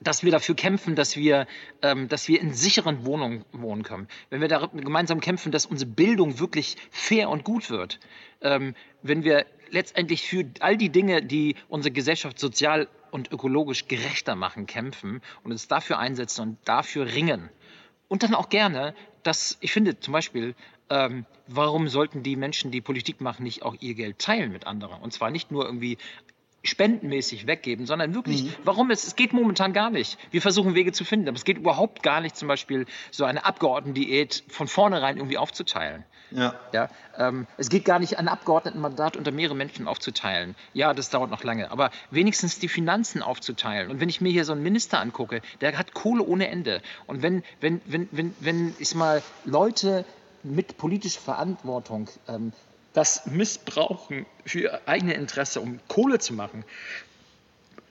[0.01, 1.47] dass wir dafür kämpfen, dass wir,
[1.81, 4.07] ähm, dass wir in sicheren Wohnungen wohnen können.
[4.29, 7.99] Wenn wir da gemeinsam kämpfen, dass unsere Bildung wirklich fair und gut wird.
[8.41, 14.35] Ähm, wenn wir letztendlich für all die Dinge, die unsere Gesellschaft sozial und ökologisch gerechter
[14.35, 17.49] machen, kämpfen und uns dafür einsetzen und dafür ringen.
[18.07, 20.55] Und dann auch gerne, dass ich finde zum Beispiel,
[20.89, 25.01] ähm, warum sollten die Menschen, die Politik machen, nicht auch ihr Geld teilen mit anderen?
[25.01, 25.97] Und zwar nicht nur irgendwie
[26.63, 28.55] spendenmäßig weggeben, sondern wirklich, mhm.
[28.63, 30.17] warum es, es geht momentan gar nicht.
[30.29, 33.45] Wir versuchen Wege zu finden, aber es geht überhaupt gar nicht, zum Beispiel so eine
[33.45, 36.03] Abgeordnetendiät von vornherein irgendwie aufzuteilen.
[36.29, 36.55] Ja.
[36.71, 40.55] ja ähm, es geht gar nicht, ein Abgeordnetenmandat unter mehrere Menschen aufzuteilen.
[40.73, 43.89] Ja, das dauert noch lange, aber wenigstens die Finanzen aufzuteilen.
[43.89, 46.81] Und wenn ich mir hier so einen Minister angucke, der hat Kohle ohne Ende.
[47.07, 50.05] Und wenn, wenn, wenn, wenn, wenn ich mal Leute
[50.43, 52.53] mit politischer Verantwortung ähm,
[52.93, 56.65] das missbrauchen für ihr eigenes Interesse, um Kohle zu machen,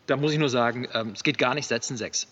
[0.06, 2.26] da muss ich nur sagen, ähm, es geht gar nicht, setzen sechs.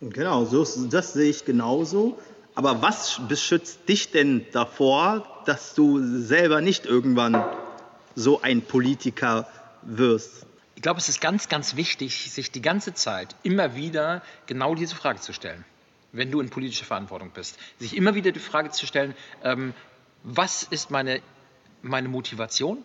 [0.00, 2.18] Genau, so, das sehe ich genauso.
[2.54, 7.44] Aber was beschützt dich denn davor, dass du selber nicht irgendwann
[8.14, 9.48] so ein Politiker
[9.82, 10.46] wirst?
[10.74, 14.94] Ich glaube, es ist ganz, ganz wichtig, sich die ganze Zeit immer wieder genau diese
[14.94, 15.64] Frage zu stellen,
[16.12, 17.58] wenn du in politischer Verantwortung bist.
[17.78, 19.72] Sich immer wieder die Frage zu stellen, ähm,
[20.22, 21.22] was ist meine
[21.82, 22.82] meine Motivation,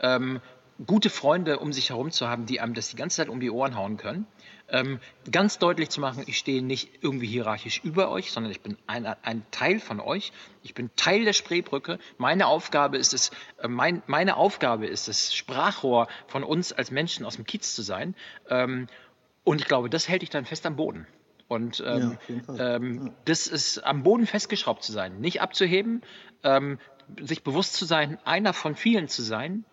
[0.00, 0.40] ähm,
[0.86, 3.50] gute Freunde um sich herum zu haben, die einem das die ganze Zeit um die
[3.50, 4.26] Ohren hauen können.
[4.68, 4.98] Ähm,
[5.30, 9.06] ganz deutlich zu machen, ich stehe nicht irgendwie hierarchisch über euch, sondern ich bin ein,
[9.06, 10.32] ein Teil von euch.
[10.62, 11.98] Ich bin Teil der Spreebrücke.
[12.16, 13.30] Meine Aufgabe ist es,
[13.62, 17.82] äh, mein, meine Aufgabe ist es, Sprachrohr von uns als Menschen aus dem Kiez zu
[17.82, 18.14] sein.
[18.48, 18.88] Ähm,
[19.44, 21.06] und ich glaube, das hält dich dann fest am Boden.
[21.46, 22.18] Und ähm,
[22.48, 26.02] ja, ähm, das ist am Boden festgeschraubt zu sein, nicht abzuheben,
[26.42, 26.78] ähm,
[27.20, 29.64] sich bewusst zu sein, einer von vielen zu sein,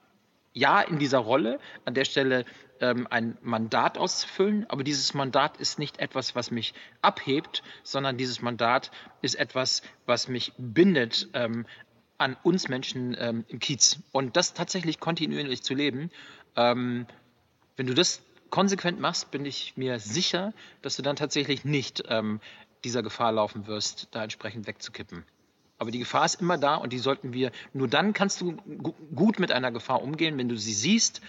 [0.54, 2.46] ja, in dieser Rolle, an der Stelle
[2.82, 8.42] ähm, ein Mandat auszufüllen, aber dieses Mandat ist nicht etwas, was mich abhebt, sondern dieses
[8.42, 8.92] Mandat
[9.22, 11.66] ist etwas, was mich bindet ähm,
[12.18, 14.00] an uns Menschen ähm, im Kiez.
[14.12, 16.12] Und das tatsächlich kontinuierlich zu leben,
[16.56, 17.08] ähm,
[17.78, 22.42] wenn du das konsequent machst, bin ich mir sicher, dass du dann tatsächlich nicht ähm,
[22.84, 25.26] dieser Gefahr laufen wirst, da entsprechend wegzukippen.
[25.82, 28.56] Aber die Gefahr ist immer da und die sollten wir, nur dann kannst du
[29.16, 31.22] gut mit einer Gefahr umgehen, wenn du sie siehst,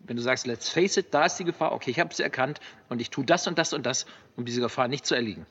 [0.00, 2.58] wenn du sagst, let's face it, da ist die Gefahr, okay, ich habe sie erkannt
[2.88, 5.46] und ich tue das und das und das, um diese Gefahr nicht zu erliegen.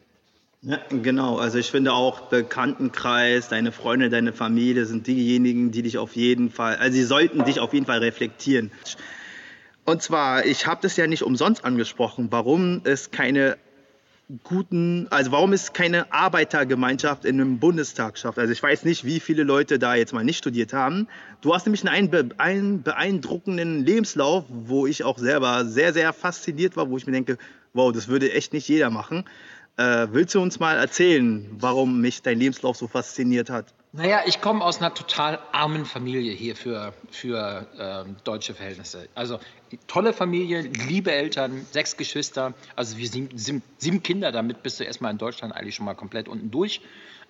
[0.62, 5.98] Ja, genau, also ich finde auch Bekanntenkreis, deine Freunde, deine Familie sind diejenigen, die dich
[5.98, 8.74] auf jeden Fall, also sie sollten dich auf jeden Fall reflektieren.
[9.86, 13.58] Und zwar, ich habe das ja nicht umsonst angesprochen, warum es keine
[14.44, 18.40] guten, also warum es keine Arbeitergemeinschaft in einem Bundestag schafft.
[18.40, 21.08] Also ich weiß nicht, wie viele Leute da jetzt mal nicht studiert haben.
[21.42, 26.98] Du hast nämlich einen, beeindruckenden Lebenslauf, wo ich auch selber sehr, sehr fasziniert war, wo
[26.98, 27.38] ich mir denke,
[27.74, 29.26] wow, das würde echt nicht jeder machen.
[29.78, 33.74] Äh, willst du uns mal erzählen, warum mich dein Lebenslauf so fasziniert hat?
[33.96, 39.08] Naja, ich komme aus einer total armen Familie hier für, für ähm, deutsche Verhältnisse.
[39.14, 39.38] Also
[39.86, 42.56] tolle Familie, liebe Eltern, sechs Geschwister.
[42.76, 45.94] Also wir sind sieben, sieben Kinder, damit bist du erstmal in Deutschland eigentlich schon mal
[45.94, 46.82] komplett unten durch.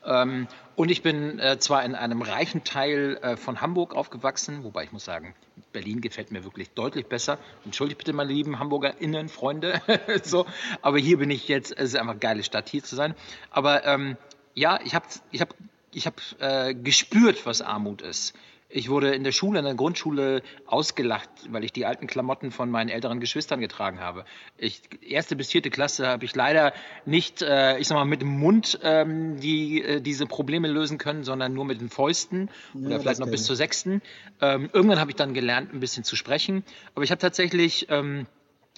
[0.05, 0.47] Ähm,
[0.77, 4.93] und ich bin äh, zwar in einem reichen Teil äh, von Hamburg aufgewachsen, wobei ich
[4.93, 5.35] muss sagen,
[5.73, 7.39] Berlin gefällt mir wirklich deutlich besser.
[7.65, 9.81] Entschuldigt bitte, meine lieben HamburgerInnen, Freunde.
[10.23, 10.45] so,
[10.81, 13.15] aber hier bin ich jetzt, es ist einfach eine geile Stadt, hier zu sein.
[13.51, 14.15] Aber ähm,
[14.53, 15.53] ja, ich habe ich hab,
[15.95, 18.33] ich hab, äh, gespürt, was Armut ist.
[18.75, 22.71] Ich wurde in der Schule, in der Grundschule ausgelacht, weil ich die alten Klamotten von
[22.71, 24.25] meinen älteren Geschwistern getragen habe.
[24.57, 26.73] Ich, erste bis vierte Klasse habe ich leider
[27.05, 31.23] nicht, äh, ich sag mal, mit dem Mund ähm, die, äh, diese Probleme lösen können,
[31.23, 34.01] sondern nur mit den Fäusten ja, oder vielleicht noch bis zur sechsten.
[34.41, 36.63] Ähm, irgendwann habe ich dann gelernt, ein bisschen zu sprechen.
[36.95, 38.25] Aber ich habe tatsächlich, ähm,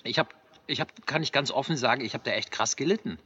[0.03, 0.29] ich habe,
[0.67, 3.17] ich habe, kann ich ganz offen sagen, ich habe da echt krass gelitten.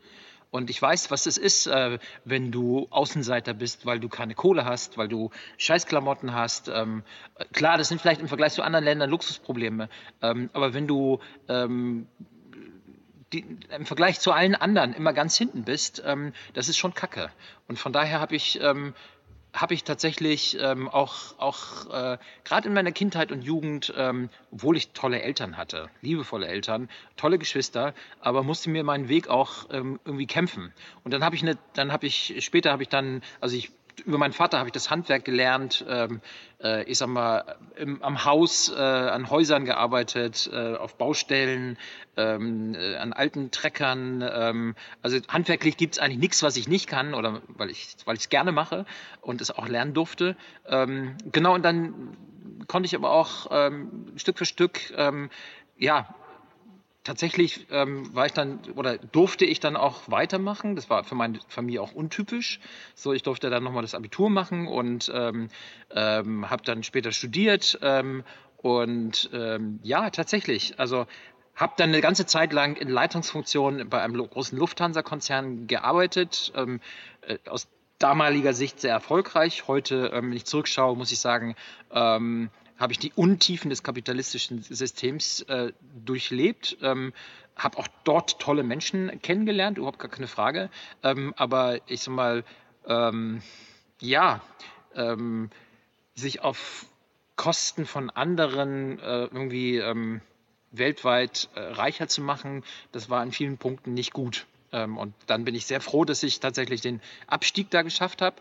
[0.51, 4.65] Und ich weiß, was es ist, äh, wenn du Außenseiter bist, weil du keine Kohle
[4.65, 6.69] hast, weil du Scheißklamotten hast.
[6.69, 7.03] Ähm,
[7.53, 9.89] klar, das sind vielleicht im Vergleich zu anderen Ländern Luxusprobleme.
[10.21, 12.07] Ähm, aber wenn du ähm,
[13.31, 16.01] im Vergleich zu allen anderen immer ganz hinten bist,
[16.55, 17.29] das ist schon Kacke.
[17.67, 18.59] Und von daher habe ich
[19.53, 24.77] habe ich tatsächlich ähm, auch, auch äh, gerade in meiner Kindheit und Jugend, ähm, obwohl
[24.77, 29.99] ich tolle Eltern hatte, liebevolle Eltern, tolle Geschwister, aber musste mir meinen Weg auch ähm,
[30.05, 30.73] irgendwie kämpfen.
[31.03, 34.17] Und dann habe ich eine, dann habe ich später habe ich dann, also ich über
[34.17, 36.21] meinen Vater habe ich das Handwerk gelernt, ähm,
[36.61, 41.77] äh, ich sag mal, im, am Haus, äh, an Häusern gearbeitet, äh, auf Baustellen,
[42.17, 44.21] ähm, äh, an alten Treckern.
[44.21, 48.29] Ähm, also handwerklich gibt es eigentlich nichts, was ich nicht kann, oder weil ich es
[48.29, 48.85] gerne mache
[49.21, 50.35] und es auch lernen durfte.
[50.67, 52.17] Ähm, genau, und dann
[52.67, 54.93] konnte ich aber auch ähm, Stück für Stück
[55.79, 56.13] ja,
[57.09, 60.75] tatsächlich ähm, war ich dann oder durfte ich dann auch weitermachen.
[60.75, 62.59] Das war für meine Familie auch untypisch.
[62.93, 65.49] So, ich durfte dann nochmal das Abitur machen und ähm,
[65.89, 67.79] ähm, habe dann später studiert.
[67.81, 68.23] Ähm,
[68.57, 71.07] und ähm, ja, tatsächlich, also
[71.55, 76.53] habe dann eine ganze Zeit lang in Leitungsfunktionen bei einem großen Lufthansa-Konzern gearbeitet.
[76.55, 76.79] Ähm,
[77.21, 79.67] äh, aus damaliger Sicht sehr erfolgreich.
[79.67, 81.55] Heute, wenn ich zurückschaue, muss ich sagen,
[82.79, 85.73] habe ich die Untiefen des kapitalistischen Systems äh,
[86.05, 86.77] durchlebt.
[86.81, 87.13] Ähm,
[87.55, 90.69] habe auch dort tolle Menschen kennengelernt, überhaupt gar keine Frage.
[91.03, 92.45] Ähm, aber ich sag mal,
[92.87, 93.41] ähm,
[93.99, 94.41] ja,
[94.95, 95.49] ähm,
[96.15, 96.85] sich auf
[97.35, 100.21] Kosten von anderen äh, irgendwie ähm,
[100.71, 104.45] weltweit äh, reicher zu machen, das war in vielen Punkten nicht gut.
[104.71, 108.37] Ähm, und dann bin ich sehr froh, dass ich tatsächlich den Abstieg da geschafft habe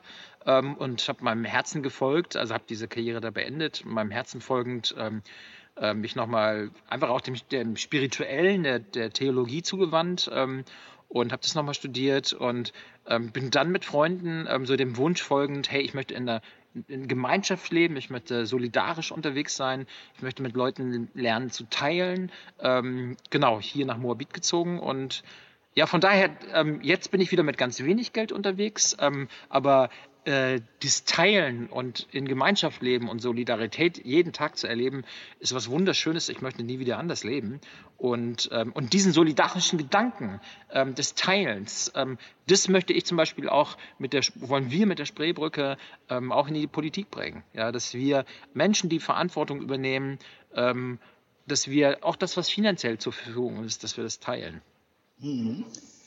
[0.46, 4.94] ähm, und habe meinem Herzen gefolgt, also habe diese Karriere da beendet, meinem Herzen folgend
[4.98, 5.22] ähm,
[5.76, 10.30] äh, mich nochmal einfach auch dem, dem Spirituellen, der, der Theologie zugewandt
[11.08, 12.72] und habe das nochmal studiert und
[13.06, 16.42] ähm, bin dann mit Freunden ähm, so dem Wunsch folgend, hey, ich möchte in der
[16.86, 22.30] in Gemeinschaft leben, ich möchte solidarisch unterwegs sein, ich möchte mit Leuten lernen zu teilen.
[22.60, 25.24] Ähm, genau, hier nach Moabit gezogen und
[25.78, 29.90] ja, von daher, ähm, jetzt bin ich wieder mit ganz wenig Geld unterwegs, ähm, aber
[30.24, 35.04] äh, das Teilen und in Gemeinschaft leben und Solidarität jeden Tag zu erleben,
[35.38, 36.30] ist was Wunderschönes.
[36.30, 37.60] Ich möchte nie wieder anders leben.
[37.96, 40.40] Und, ähm, und diesen solidarischen Gedanken
[40.72, 42.18] ähm, des Teilens, ähm,
[42.48, 45.76] das möchte ich zum Beispiel auch mit der, wollen wir mit der Spreebrücke
[46.08, 47.44] ähm, auch in die Politik bringen.
[47.52, 50.18] Ja, dass wir Menschen, die Verantwortung übernehmen,
[50.56, 50.98] ähm,
[51.46, 54.60] dass wir auch das, was finanziell zur Verfügung ist, dass wir das teilen.
[55.20, 55.64] Mhm.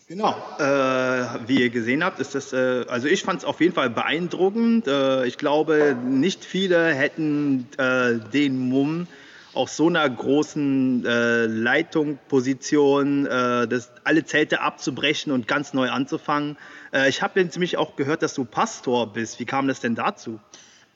[0.07, 0.35] Genau.
[0.59, 3.89] Äh, wie ihr gesehen habt, ist das, äh, also ich fand es auf jeden Fall
[3.89, 4.85] beeindruckend.
[4.85, 9.07] Äh, ich glaube, nicht viele hätten äh, den Mumm
[9.53, 16.57] auf so einer großen äh, Leitungsposition, äh, das, alle Zelte abzubrechen und ganz neu anzufangen.
[17.07, 19.39] Ich habe jetzt nämlich auch gehört, dass du Pastor bist.
[19.39, 20.41] Wie kam das denn dazu?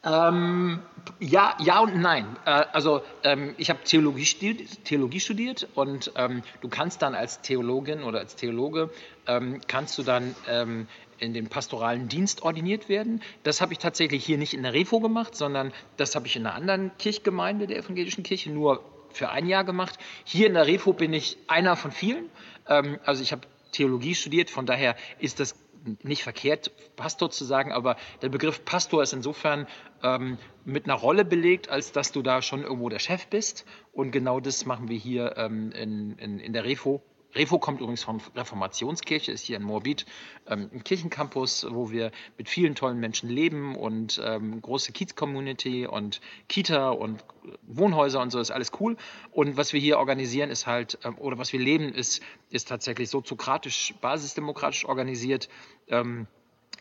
[0.05, 0.79] Ähm,
[1.19, 2.25] ja, ja und nein.
[2.45, 7.41] Äh, also ähm, ich habe Theologie studiert, Theologie studiert und ähm, du kannst dann als
[7.41, 8.91] Theologin oder als Theologe
[9.27, 10.87] ähm, kannst du dann ähm,
[11.17, 13.21] in den pastoralen Dienst ordiniert werden.
[13.43, 16.45] Das habe ich tatsächlich hier nicht in der Refo gemacht, sondern das habe ich in
[16.45, 19.97] einer anderen Kirchgemeinde der evangelischen Kirche nur für ein Jahr gemacht.
[20.25, 22.29] Hier in der Refo bin ich einer von vielen.
[22.67, 23.41] Ähm, also ich habe
[23.71, 25.55] Theologie studiert, von daher ist das
[26.03, 29.67] nicht verkehrt, Pastor zu sagen, aber der Begriff Pastor ist insofern
[30.03, 33.65] ähm, mit einer Rolle belegt, als dass du da schon irgendwo der Chef bist.
[33.91, 37.03] Und genau das machen wir hier ähm, in, in, in der Refo
[37.35, 40.05] Refo kommt übrigens von Reformationskirche, ist hier in Moabit
[40.47, 46.21] ähm, ein Kirchencampus, wo wir mit vielen tollen Menschen leben und ähm, große Kiez-Community und
[46.47, 47.23] Kita und
[47.63, 48.95] Wohnhäuser und so ist alles cool.
[49.31, 53.09] Und was wir hier organisieren ist halt, ähm, oder was wir leben, ist, ist tatsächlich
[53.09, 55.49] soziokratisch, basisdemokratisch organisiert.
[55.87, 56.27] Ähm,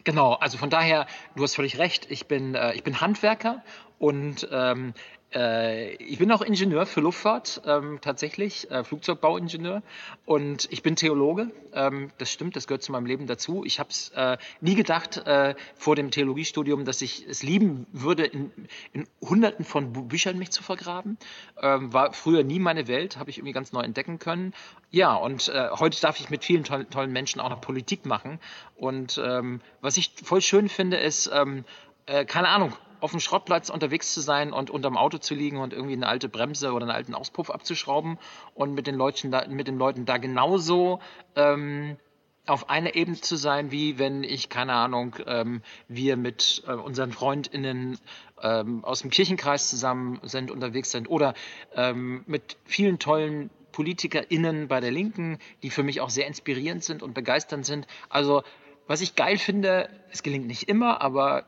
[0.03, 3.63] Genau, also von daher, du hast völlig recht, ich bin, äh, ich bin Handwerker
[3.99, 9.83] und ähm, äh, ich bin auch Ingenieur für Luftfahrt, ähm, tatsächlich, äh, Flugzeugbauingenieur.
[10.27, 11.51] Und ich bin Theologe.
[11.73, 13.65] Ähm, das stimmt, das gehört zu meinem Leben dazu.
[13.65, 18.25] Ich habe es äh, nie gedacht äh, vor dem Theologiestudium, dass ich es lieben würde,
[18.25, 18.53] in,
[18.93, 21.19] in Hunderten von Büchern mich zu vergraben.
[21.61, 24.55] Ähm, war früher nie meine Welt, habe ich irgendwie ganz neu entdecken können.
[24.91, 28.39] Ja, und äh, heute darf ich mit vielen tollen, tollen Menschen auch noch Politik machen.
[28.77, 31.65] Und ähm, was ich voll schön finde, ist, ähm,
[32.07, 32.73] äh, keine Ahnung,
[33.05, 36.31] auf dem Schrottplatz unterwegs zu sein und unterm Auto zu liegen und irgendwie eine alte
[36.31, 38.19] Bremse oder einen alten Auspuff abzuschrauben
[38.55, 41.01] und mit den Leuten da, mit den Leuten da genauso
[41.37, 41.99] ähm,
[42.47, 47.13] auf einer Ebene zu sein, wie wenn ich, keine Ahnung, ähm, wir mit äh, unseren
[47.13, 47.99] FreundInnen
[48.43, 51.35] ähm, aus dem Kirchenkreis zusammen sind, unterwegs sind oder
[51.75, 57.03] ähm, mit vielen tollen PolitikerInnen bei der Linken, die für mich auch sehr inspirierend sind
[57.03, 57.87] und begeisternd sind.
[58.09, 58.45] Also,
[58.87, 61.45] was ich geil finde, es gelingt nicht immer, aber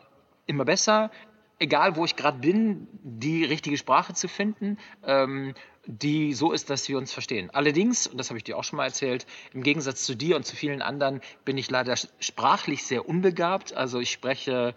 [0.46, 1.11] immer besser,
[1.59, 5.54] egal wo ich gerade bin, die richtige Sprache zu finden, ähm,
[5.86, 7.50] die so ist, dass wir uns verstehen.
[7.50, 10.44] Allerdings, und das habe ich dir auch schon mal erzählt, im Gegensatz zu dir und
[10.44, 13.72] zu vielen anderen bin ich leider sprachlich sehr unbegabt.
[13.72, 14.74] Also ich spreche,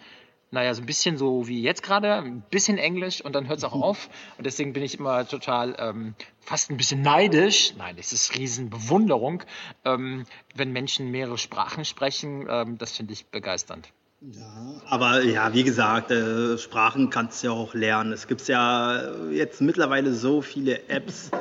[0.51, 3.63] naja, so ein bisschen so wie jetzt gerade, ein bisschen Englisch und dann hört es
[3.63, 4.09] auch auf.
[4.37, 7.73] Und deswegen bin ich immer total ähm, fast ein bisschen neidisch.
[7.77, 9.43] Nein, es ist Riesenbewunderung,
[9.85, 10.25] ähm,
[10.55, 12.45] wenn Menschen mehrere Sprachen sprechen.
[12.49, 13.91] Ähm, das finde ich begeisternd.
[14.21, 18.11] Ja, aber ja, wie gesagt, äh, Sprachen kannst du ja auch lernen.
[18.11, 21.31] Es gibt ja jetzt mittlerweile so viele Apps.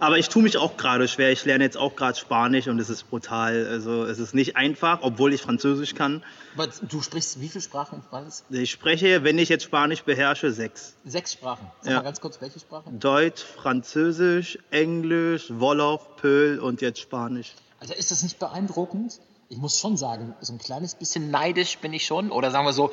[0.00, 1.30] Aber ich tue mich auch gerade schwer.
[1.30, 3.66] Ich lerne jetzt auch gerade Spanisch und es ist brutal.
[3.66, 6.22] Also es ist nicht einfach, obwohl ich Französisch kann.
[6.54, 8.44] Aber du sprichst wie viele Sprachen alles?
[8.50, 10.96] Ich spreche, wenn ich jetzt Spanisch beherrsche, sechs.
[11.04, 11.70] Sechs Sprachen.
[11.80, 11.96] Sag ja.
[11.98, 12.98] mal ganz kurz, welche Sprachen?
[12.98, 17.54] Deutsch, Französisch, Englisch, Wolof, Pöl und jetzt Spanisch.
[17.78, 19.20] Also ist das nicht beeindruckend?
[19.50, 22.30] Ich muss schon sagen, so ein kleines bisschen neidisch bin ich schon.
[22.30, 22.92] Oder sagen wir so,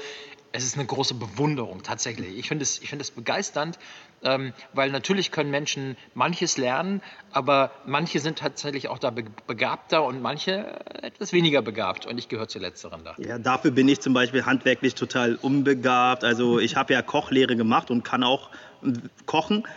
[0.51, 2.35] es ist eine große Bewunderung tatsächlich.
[2.35, 3.77] Ich finde es, find begeisternd,
[4.23, 10.19] ähm, weil natürlich können Menschen manches lernen, aber manche sind tatsächlich auch da begabter und
[10.23, 12.07] manche etwas weniger begabt.
[12.07, 13.13] Und ich gehöre zu letzteren da.
[13.19, 16.23] Ja, dafür bin ich zum Beispiel handwerklich total unbegabt.
[16.23, 18.49] Also ich habe ja Kochlehre gemacht und kann auch
[19.27, 19.67] kochen.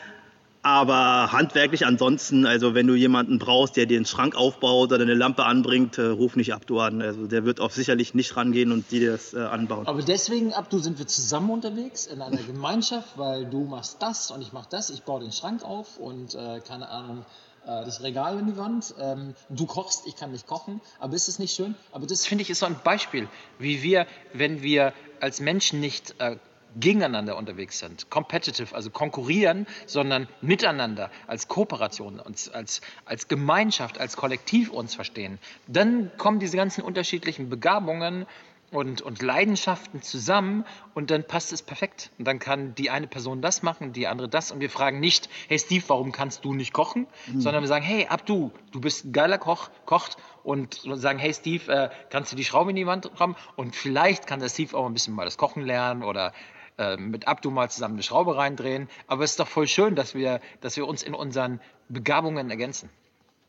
[0.63, 5.15] Aber handwerklich ansonsten, also wenn du jemanden brauchst, der dir einen Schrank aufbaut oder eine
[5.15, 7.01] Lampe anbringt, äh, ruf nicht Abdu an.
[7.01, 9.87] Also der wird auch sicherlich nicht rangehen und dir das äh, anbauen.
[9.87, 14.43] Aber deswegen, Abdu, sind wir zusammen unterwegs in einer Gemeinschaft, weil du machst das und
[14.43, 14.91] ich mach das.
[14.91, 17.25] Ich baue den Schrank auf und äh, keine Ahnung,
[17.65, 18.95] äh, das Regal in die Wand.
[18.99, 20.83] Ähm, du kochst, ich kann nicht kochen.
[20.99, 21.75] Aber ist es nicht schön?
[21.91, 26.15] Aber das finde ich ist so ein Beispiel, wie wir, wenn wir als Menschen nicht
[26.19, 26.37] äh,
[26.77, 34.17] gegeneinander unterwegs sind, competitive, also konkurrieren, sondern miteinander, als Kooperation, uns als, als Gemeinschaft, als
[34.17, 38.27] Kollektiv uns verstehen, dann kommen diese ganzen unterschiedlichen Begabungen
[38.71, 40.65] und, und Leidenschaften zusammen
[40.95, 42.11] und dann passt es perfekt.
[42.19, 44.53] Und dann kann die eine Person das machen, die andere das.
[44.53, 47.07] Und wir fragen nicht, hey Steve, warum kannst du nicht kochen?
[47.27, 47.41] Mhm.
[47.41, 50.17] Sondern wir sagen, hey Abdu, du bist ein geiler Koch, kocht.
[50.43, 53.37] Und sagen, hey Steve, äh, kannst du die Schraube in die Wand rammen?
[53.57, 56.33] Und vielleicht kann der Steve auch ein bisschen mal das Kochen lernen oder
[56.81, 58.89] äh, mit Abdu mal zusammen eine Schraube reindrehen.
[59.07, 61.61] Aber es ist doch voll schön, dass wir, dass wir uns in unseren
[61.91, 62.89] Begabungen ergänzen.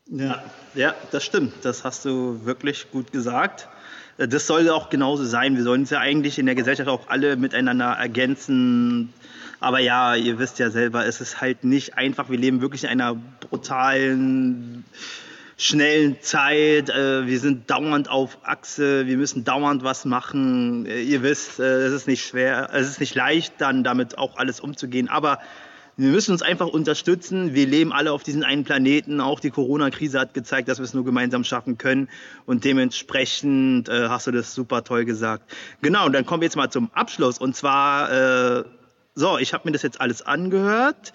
[0.06, 0.42] Ja,
[0.74, 1.54] ja, das stimmt.
[1.62, 3.68] Das hast du wirklich gut gesagt.
[4.18, 5.56] Äh, das soll auch genauso sein.
[5.56, 9.12] Wir sollen uns ja eigentlich in der Gesellschaft auch alle miteinander ergänzen.
[9.60, 12.28] Aber ja, ihr wisst ja selber, es ist halt nicht einfach.
[12.28, 14.84] Wir leben wirklich in einer brutalen
[15.62, 16.90] schnellen Zeit.
[16.90, 19.06] Äh, wir sind dauernd auf Achse.
[19.06, 20.86] Wir müssen dauernd was machen.
[20.86, 24.36] Äh, ihr wisst, äh, es ist nicht schwer, es ist nicht leicht, dann damit auch
[24.36, 25.08] alles umzugehen.
[25.08, 25.38] Aber
[25.96, 27.54] wir müssen uns einfach unterstützen.
[27.54, 29.20] Wir leben alle auf diesem einen Planeten.
[29.20, 32.08] Auch die Corona-Krise hat gezeigt, dass wir es nur gemeinsam schaffen können.
[32.46, 35.54] Und dementsprechend äh, hast du das super toll gesagt.
[35.80, 37.38] Genau, und dann kommen wir jetzt mal zum Abschluss.
[37.38, 38.64] Und zwar, äh,
[39.14, 41.12] so, ich habe mir das jetzt alles angehört.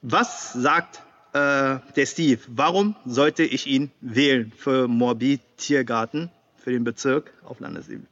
[0.00, 1.02] Was sagt
[1.32, 7.60] äh, der Steve, warum sollte ich ihn wählen für Morbid Tiergarten, für den Bezirk auf
[7.60, 8.06] Landesebene?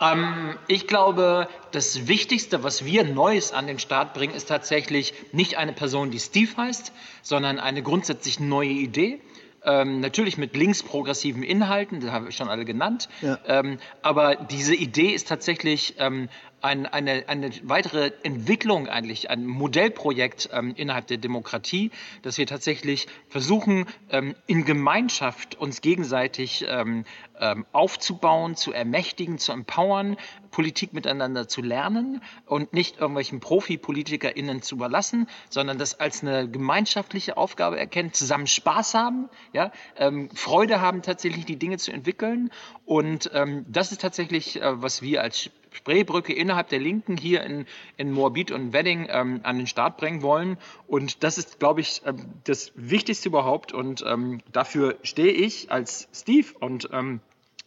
[0.00, 5.58] Ähm, ich glaube, das Wichtigste, was wir Neues an den Start bringen, ist tatsächlich nicht
[5.58, 6.92] eine Person, die Steve heißt,
[7.22, 9.20] sondern eine grundsätzlich neue Idee.
[9.62, 13.10] Ähm, natürlich mit linksprogressiven Inhalten, das habe ich schon alle genannt.
[13.20, 13.38] Ja.
[13.46, 16.30] Ähm, aber diese Idee ist tatsächlich ähm,
[16.62, 21.90] ein, eine, eine weitere Entwicklung eigentlich, ein Modellprojekt ähm, innerhalb der Demokratie,
[22.22, 27.04] dass wir tatsächlich versuchen, ähm, in Gemeinschaft uns gegenseitig ähm,
[27.40, 30.16] ähm, aufzubauen, zu ermächtigen, zu empowern,
[30.50, 37.36] Politik miteinander zu lernen und nicht irgendwelchen Profi-PolitikerInnen zu überlassen, sondern das als eine gemeinschaftliche
[37.36, 42.50] Aufgabe erkennen, zusammen Spaß haben, ja, ähm, Freude haben, tatsächlich die Dinge zu entwickeln.
[42.84, 47.66] Und ähm, das ist tatsächlich, äh, was wir als Spreebrücke innerhalb der Linken hier in,
[47.96, 50.58] in Moabit und Wedding ähm, an den Start bringen wollen.
[50.86, 53.72] Und das ist, glaube ich, ähm, das Wichtigste überhaupt.
[53.72, 57.20] Und ähm, dafür stehe ich als Steve und ähm,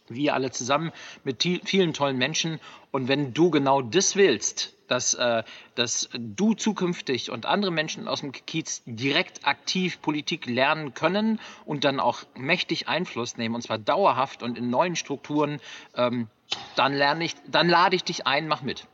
[0.08, 0.92] wir alle zusammen
[1.24, 2.60] mit vielen tollen Menschen.
[2.90, 5.42] Und wenn du genau das willst, dass, äh,
[5.74, 11.82] dass du zukünftig und andere Menschen aus dem Kiez direkt aktiv Politik lernen können und
[11.82, 15.60] dann auch mächtig Einfluss nehmen, und zwar dauerhaft und in neuen Strukturen,
[15.96, 16.28] ähm,
[16.76, 18.86] dann, lerne ich, dann lade ich dich ein, mach mit.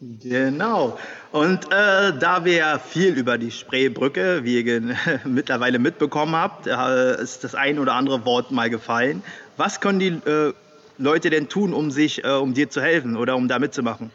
[0.00, 0.98] Genau.
[1.32, 7.42] Und äh, da wir viel über die Spreebrücke, wie ihr mittlerweile mitbekommen habt, äh, ist
[7.42, 9.24] das ein oder andere Wort mal gefallen.
[9.56, 10.54] Was können die äh,
[10.96, 14.12] Leute denn tun, um sich, äh, um dir zu helfen oder um da mitzumachen?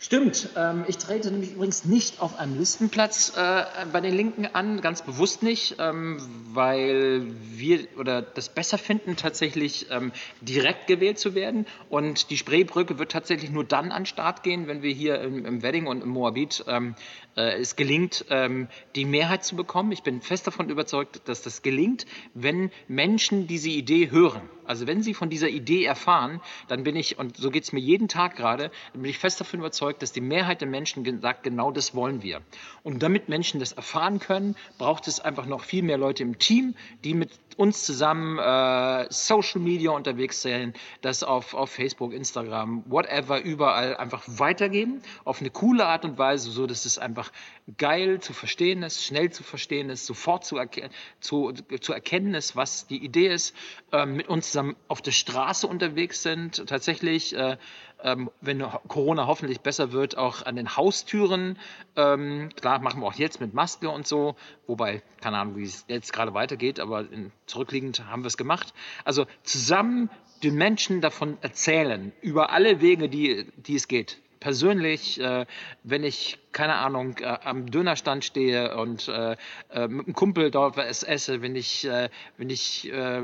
[0.00, 0.50] Stimmt.
[0.56, 5.02] Ähm, ich trete nämlich übrigens nicht auf einem Listenplatz äh, bei den Linken an, ganz
[5.02, 6.18] bewusst nicht, ähm,
[6.52, 11.66] weil wir oder das besser finden, tatsächlich ähm, direkt gewählt zu werden.
[11.88, 15.44] Und die Spreebrücke wird tatsächlich nur dann an den Start gehen, wenn wir hier im,
[15.44, 16.94] im Wedding und im Moabit ähm,
[17.36, 19.90] äh, es gelingt, ähm, die Mehrheit zu bekommen.
[19.90, 24.48] Ich bin fest davon überzeugt, dass das gelingt, wenn Menschen diese Idee hören.
[24.68, 27.80] Also wenn sie von dieser Idee erfahren, dann bin ich, und so geht es mir
[27.80, 31.42] jeden Tag gerade, dann bin ich fest davon überzeugt, dass die Mehrheit der Menschen sagt,
[31.42, 32.42] genau das wollen wir.
[32.82, 36.74] Und damit Menschen das erfahren können, braucht es einfach noch viel mehr Leute im Team,
[37.02, 43.42] die mit uns zusammen äh, Social Media unterwegs sind, das auf, auf Facebook, Instagram, whatever,
[43.42, 47.32] überall einfach weitergeben, auf eine coole Art und Weise, so dass es einfach
[47.76, 50.88] geil zu verstehen ist, schnell zu verstehen ist, sofort zu, erke
[51.18, 53.56] zu, zu erkennen ist, was die Idee ist,
[53.92, 57.56] äh, mit uns zusammen auf der Straße unterwegs sind, tatsächlich, äh,
[58.02, 61.58] ähm, wenn Corona hoffentlich besser wird, auch an den Haustüren.
[61.96, 64.36] Ähm, klar, machen wir auch jetzt mit Maske und so,
[64.66, 67.06] wobei, keine Ahnung, wie es jetzt gerade weitergeht, aber
[67.46, 68.72] zurückliegend haben wir es gemacht.
[69.04, 70.10] Also zusammen
[70.42, 75.46] den Menschen davon erzählen, über alle Wege, die, die es geht persönlich, äh,
[75.82, 79.32] wenn ich, keine Ahnung, äh, am Dönerstand stehe und äh,
[79.70, 83.22] äh mit einem Kumpel dort was esse, wenn ich, äh, wenn ich, äh,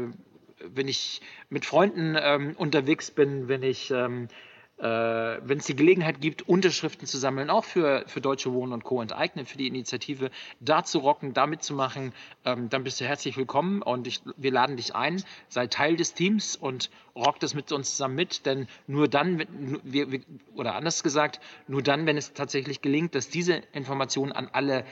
[0.58, 1.20] wenn ich
[1.50, 7.06] mit Freunden ähm, unterwegs bin, wenn ich ähm, äh, wenn es die Gelegenheit gibt, Unterschriften
[7.06, 9.00] zu sammeln, auch für, für Deutsche Wohnen und Co.
[9.00, 12.12] enteignen, für die Initiative, da zu rocken, da mitzumachen,
[12.44, 16.14] ähm, dann bist du herzlich willkommen und ich, wir laden dich ein, sei Teil des
[16.14, 19.38] Teams und rock das mit uns zusammen mit, denn nur dann,
[19.84, 20.20] wir, wir,
[20.54, 24.84] oder anders gesagt, nur dann, wenn es tatsächlich gelingt, dass diese Information an alle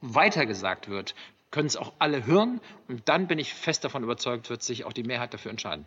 [0.00, 1.16] weitergesagt wird,
[1.50, 4.92] können es auch alle hören und dann bin ich fest davon überzeugt, wird sich auch
[4.92, 5.86] die Mehrheit dafür entscheiden.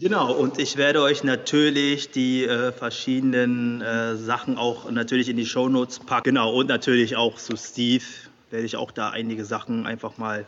[0.00, 5.46] Genau, und ich werde euch natürlich die äh, verschiedenen äh, Sachen auch natürlich in die
[5.46, 6.24] Shownotes packen.
[6.24, 8.04] Genau, und natürlich auch zu Steve
[8.50, 10.44] werde ich auch da einige Sachen einfach mal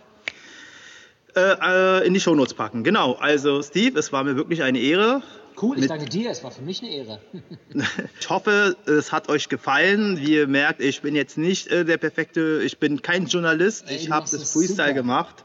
[1.35, 2.85] äh, äh in die Shownotes packen.
[2.85, 5.23] Genau, also Steve, es war mir wirklich eine Ehre.
[5.61, 7.21] Cool, ich danke dir, es war für mich eine Ehre.
[8.21, 10.19] ich hoffe, es hat euch gefallen.
[10.19, 13.97] Wie ihr merkt, ich bin jetzt nicht äh, der perfekte, ich bin kein Journalist, Ey,
[13.97, 14.93] ich habe das Freestyle super.
[14.93, 15.45] gemacht.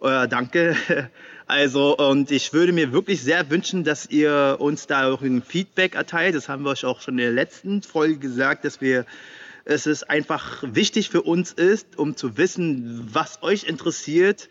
[0.00, 0.74] Äh, danke.
[1.46, 5.94] Also, und ich würde mir wirklich sehr wünschen, dass ihr uns da auch ein Feedback
[5.94, 6.34] erteilt.
[6.34, 9.04] Das haben wir euch auch schon in der letzten Folge gesagt, dass wir
[9.66, 14.48] es ist einfach wichtig für uns ist, um zu wissen, was euch interessiert,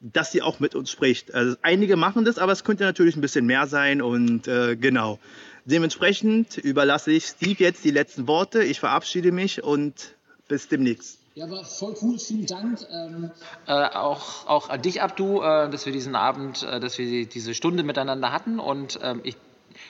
[0.00, 1.34] dass ihr auch mit uns spricht.
[1.34, 5.18] Also einige machen das, aber es könnte natürlich ein bisschen mehr sein und äh, genau.
[5.66, 8.62] Dementsprechend überlasse ich Steve jetzt die letzten Worte.
[8.62, 10.14] Ich verabschiede mich und
[10.46, 11.23] bis demnächst.
[11.36, 12.16] Ja, war voll cool.
[12.16, 12.86] Vielen Dank.
[12.92, 13.32] Ähm,
[13.66, 17.54] äh, auch, auch an dich, Abdu, äh, dass wir diesen Abend, äh, dass wir diese
[17.54, 18.60] Stunde miteinander hatten.
[18.60, 19.36] Und ähm, ich,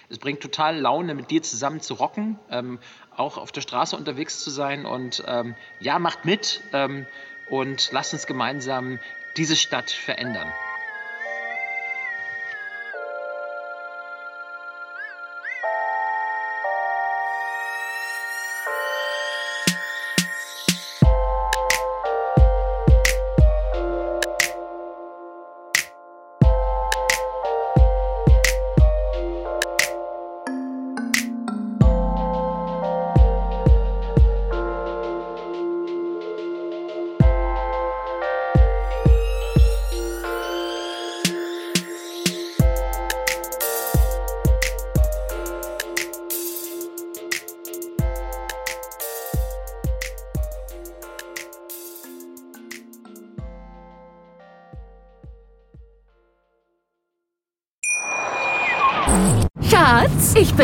[0.08, 2.78] es bringt total Laune, mit dir zusammen zu rocken, ähm,
[3.14, 4.86] auch auf der Straße unterwegs zu sein.
[4.86, 7.06] Und ähm, ja, macht mit ähm,
[7.50, 8.98] und lasst uns gemeinsam
[9.36, 10.50] diese Stadt verändern.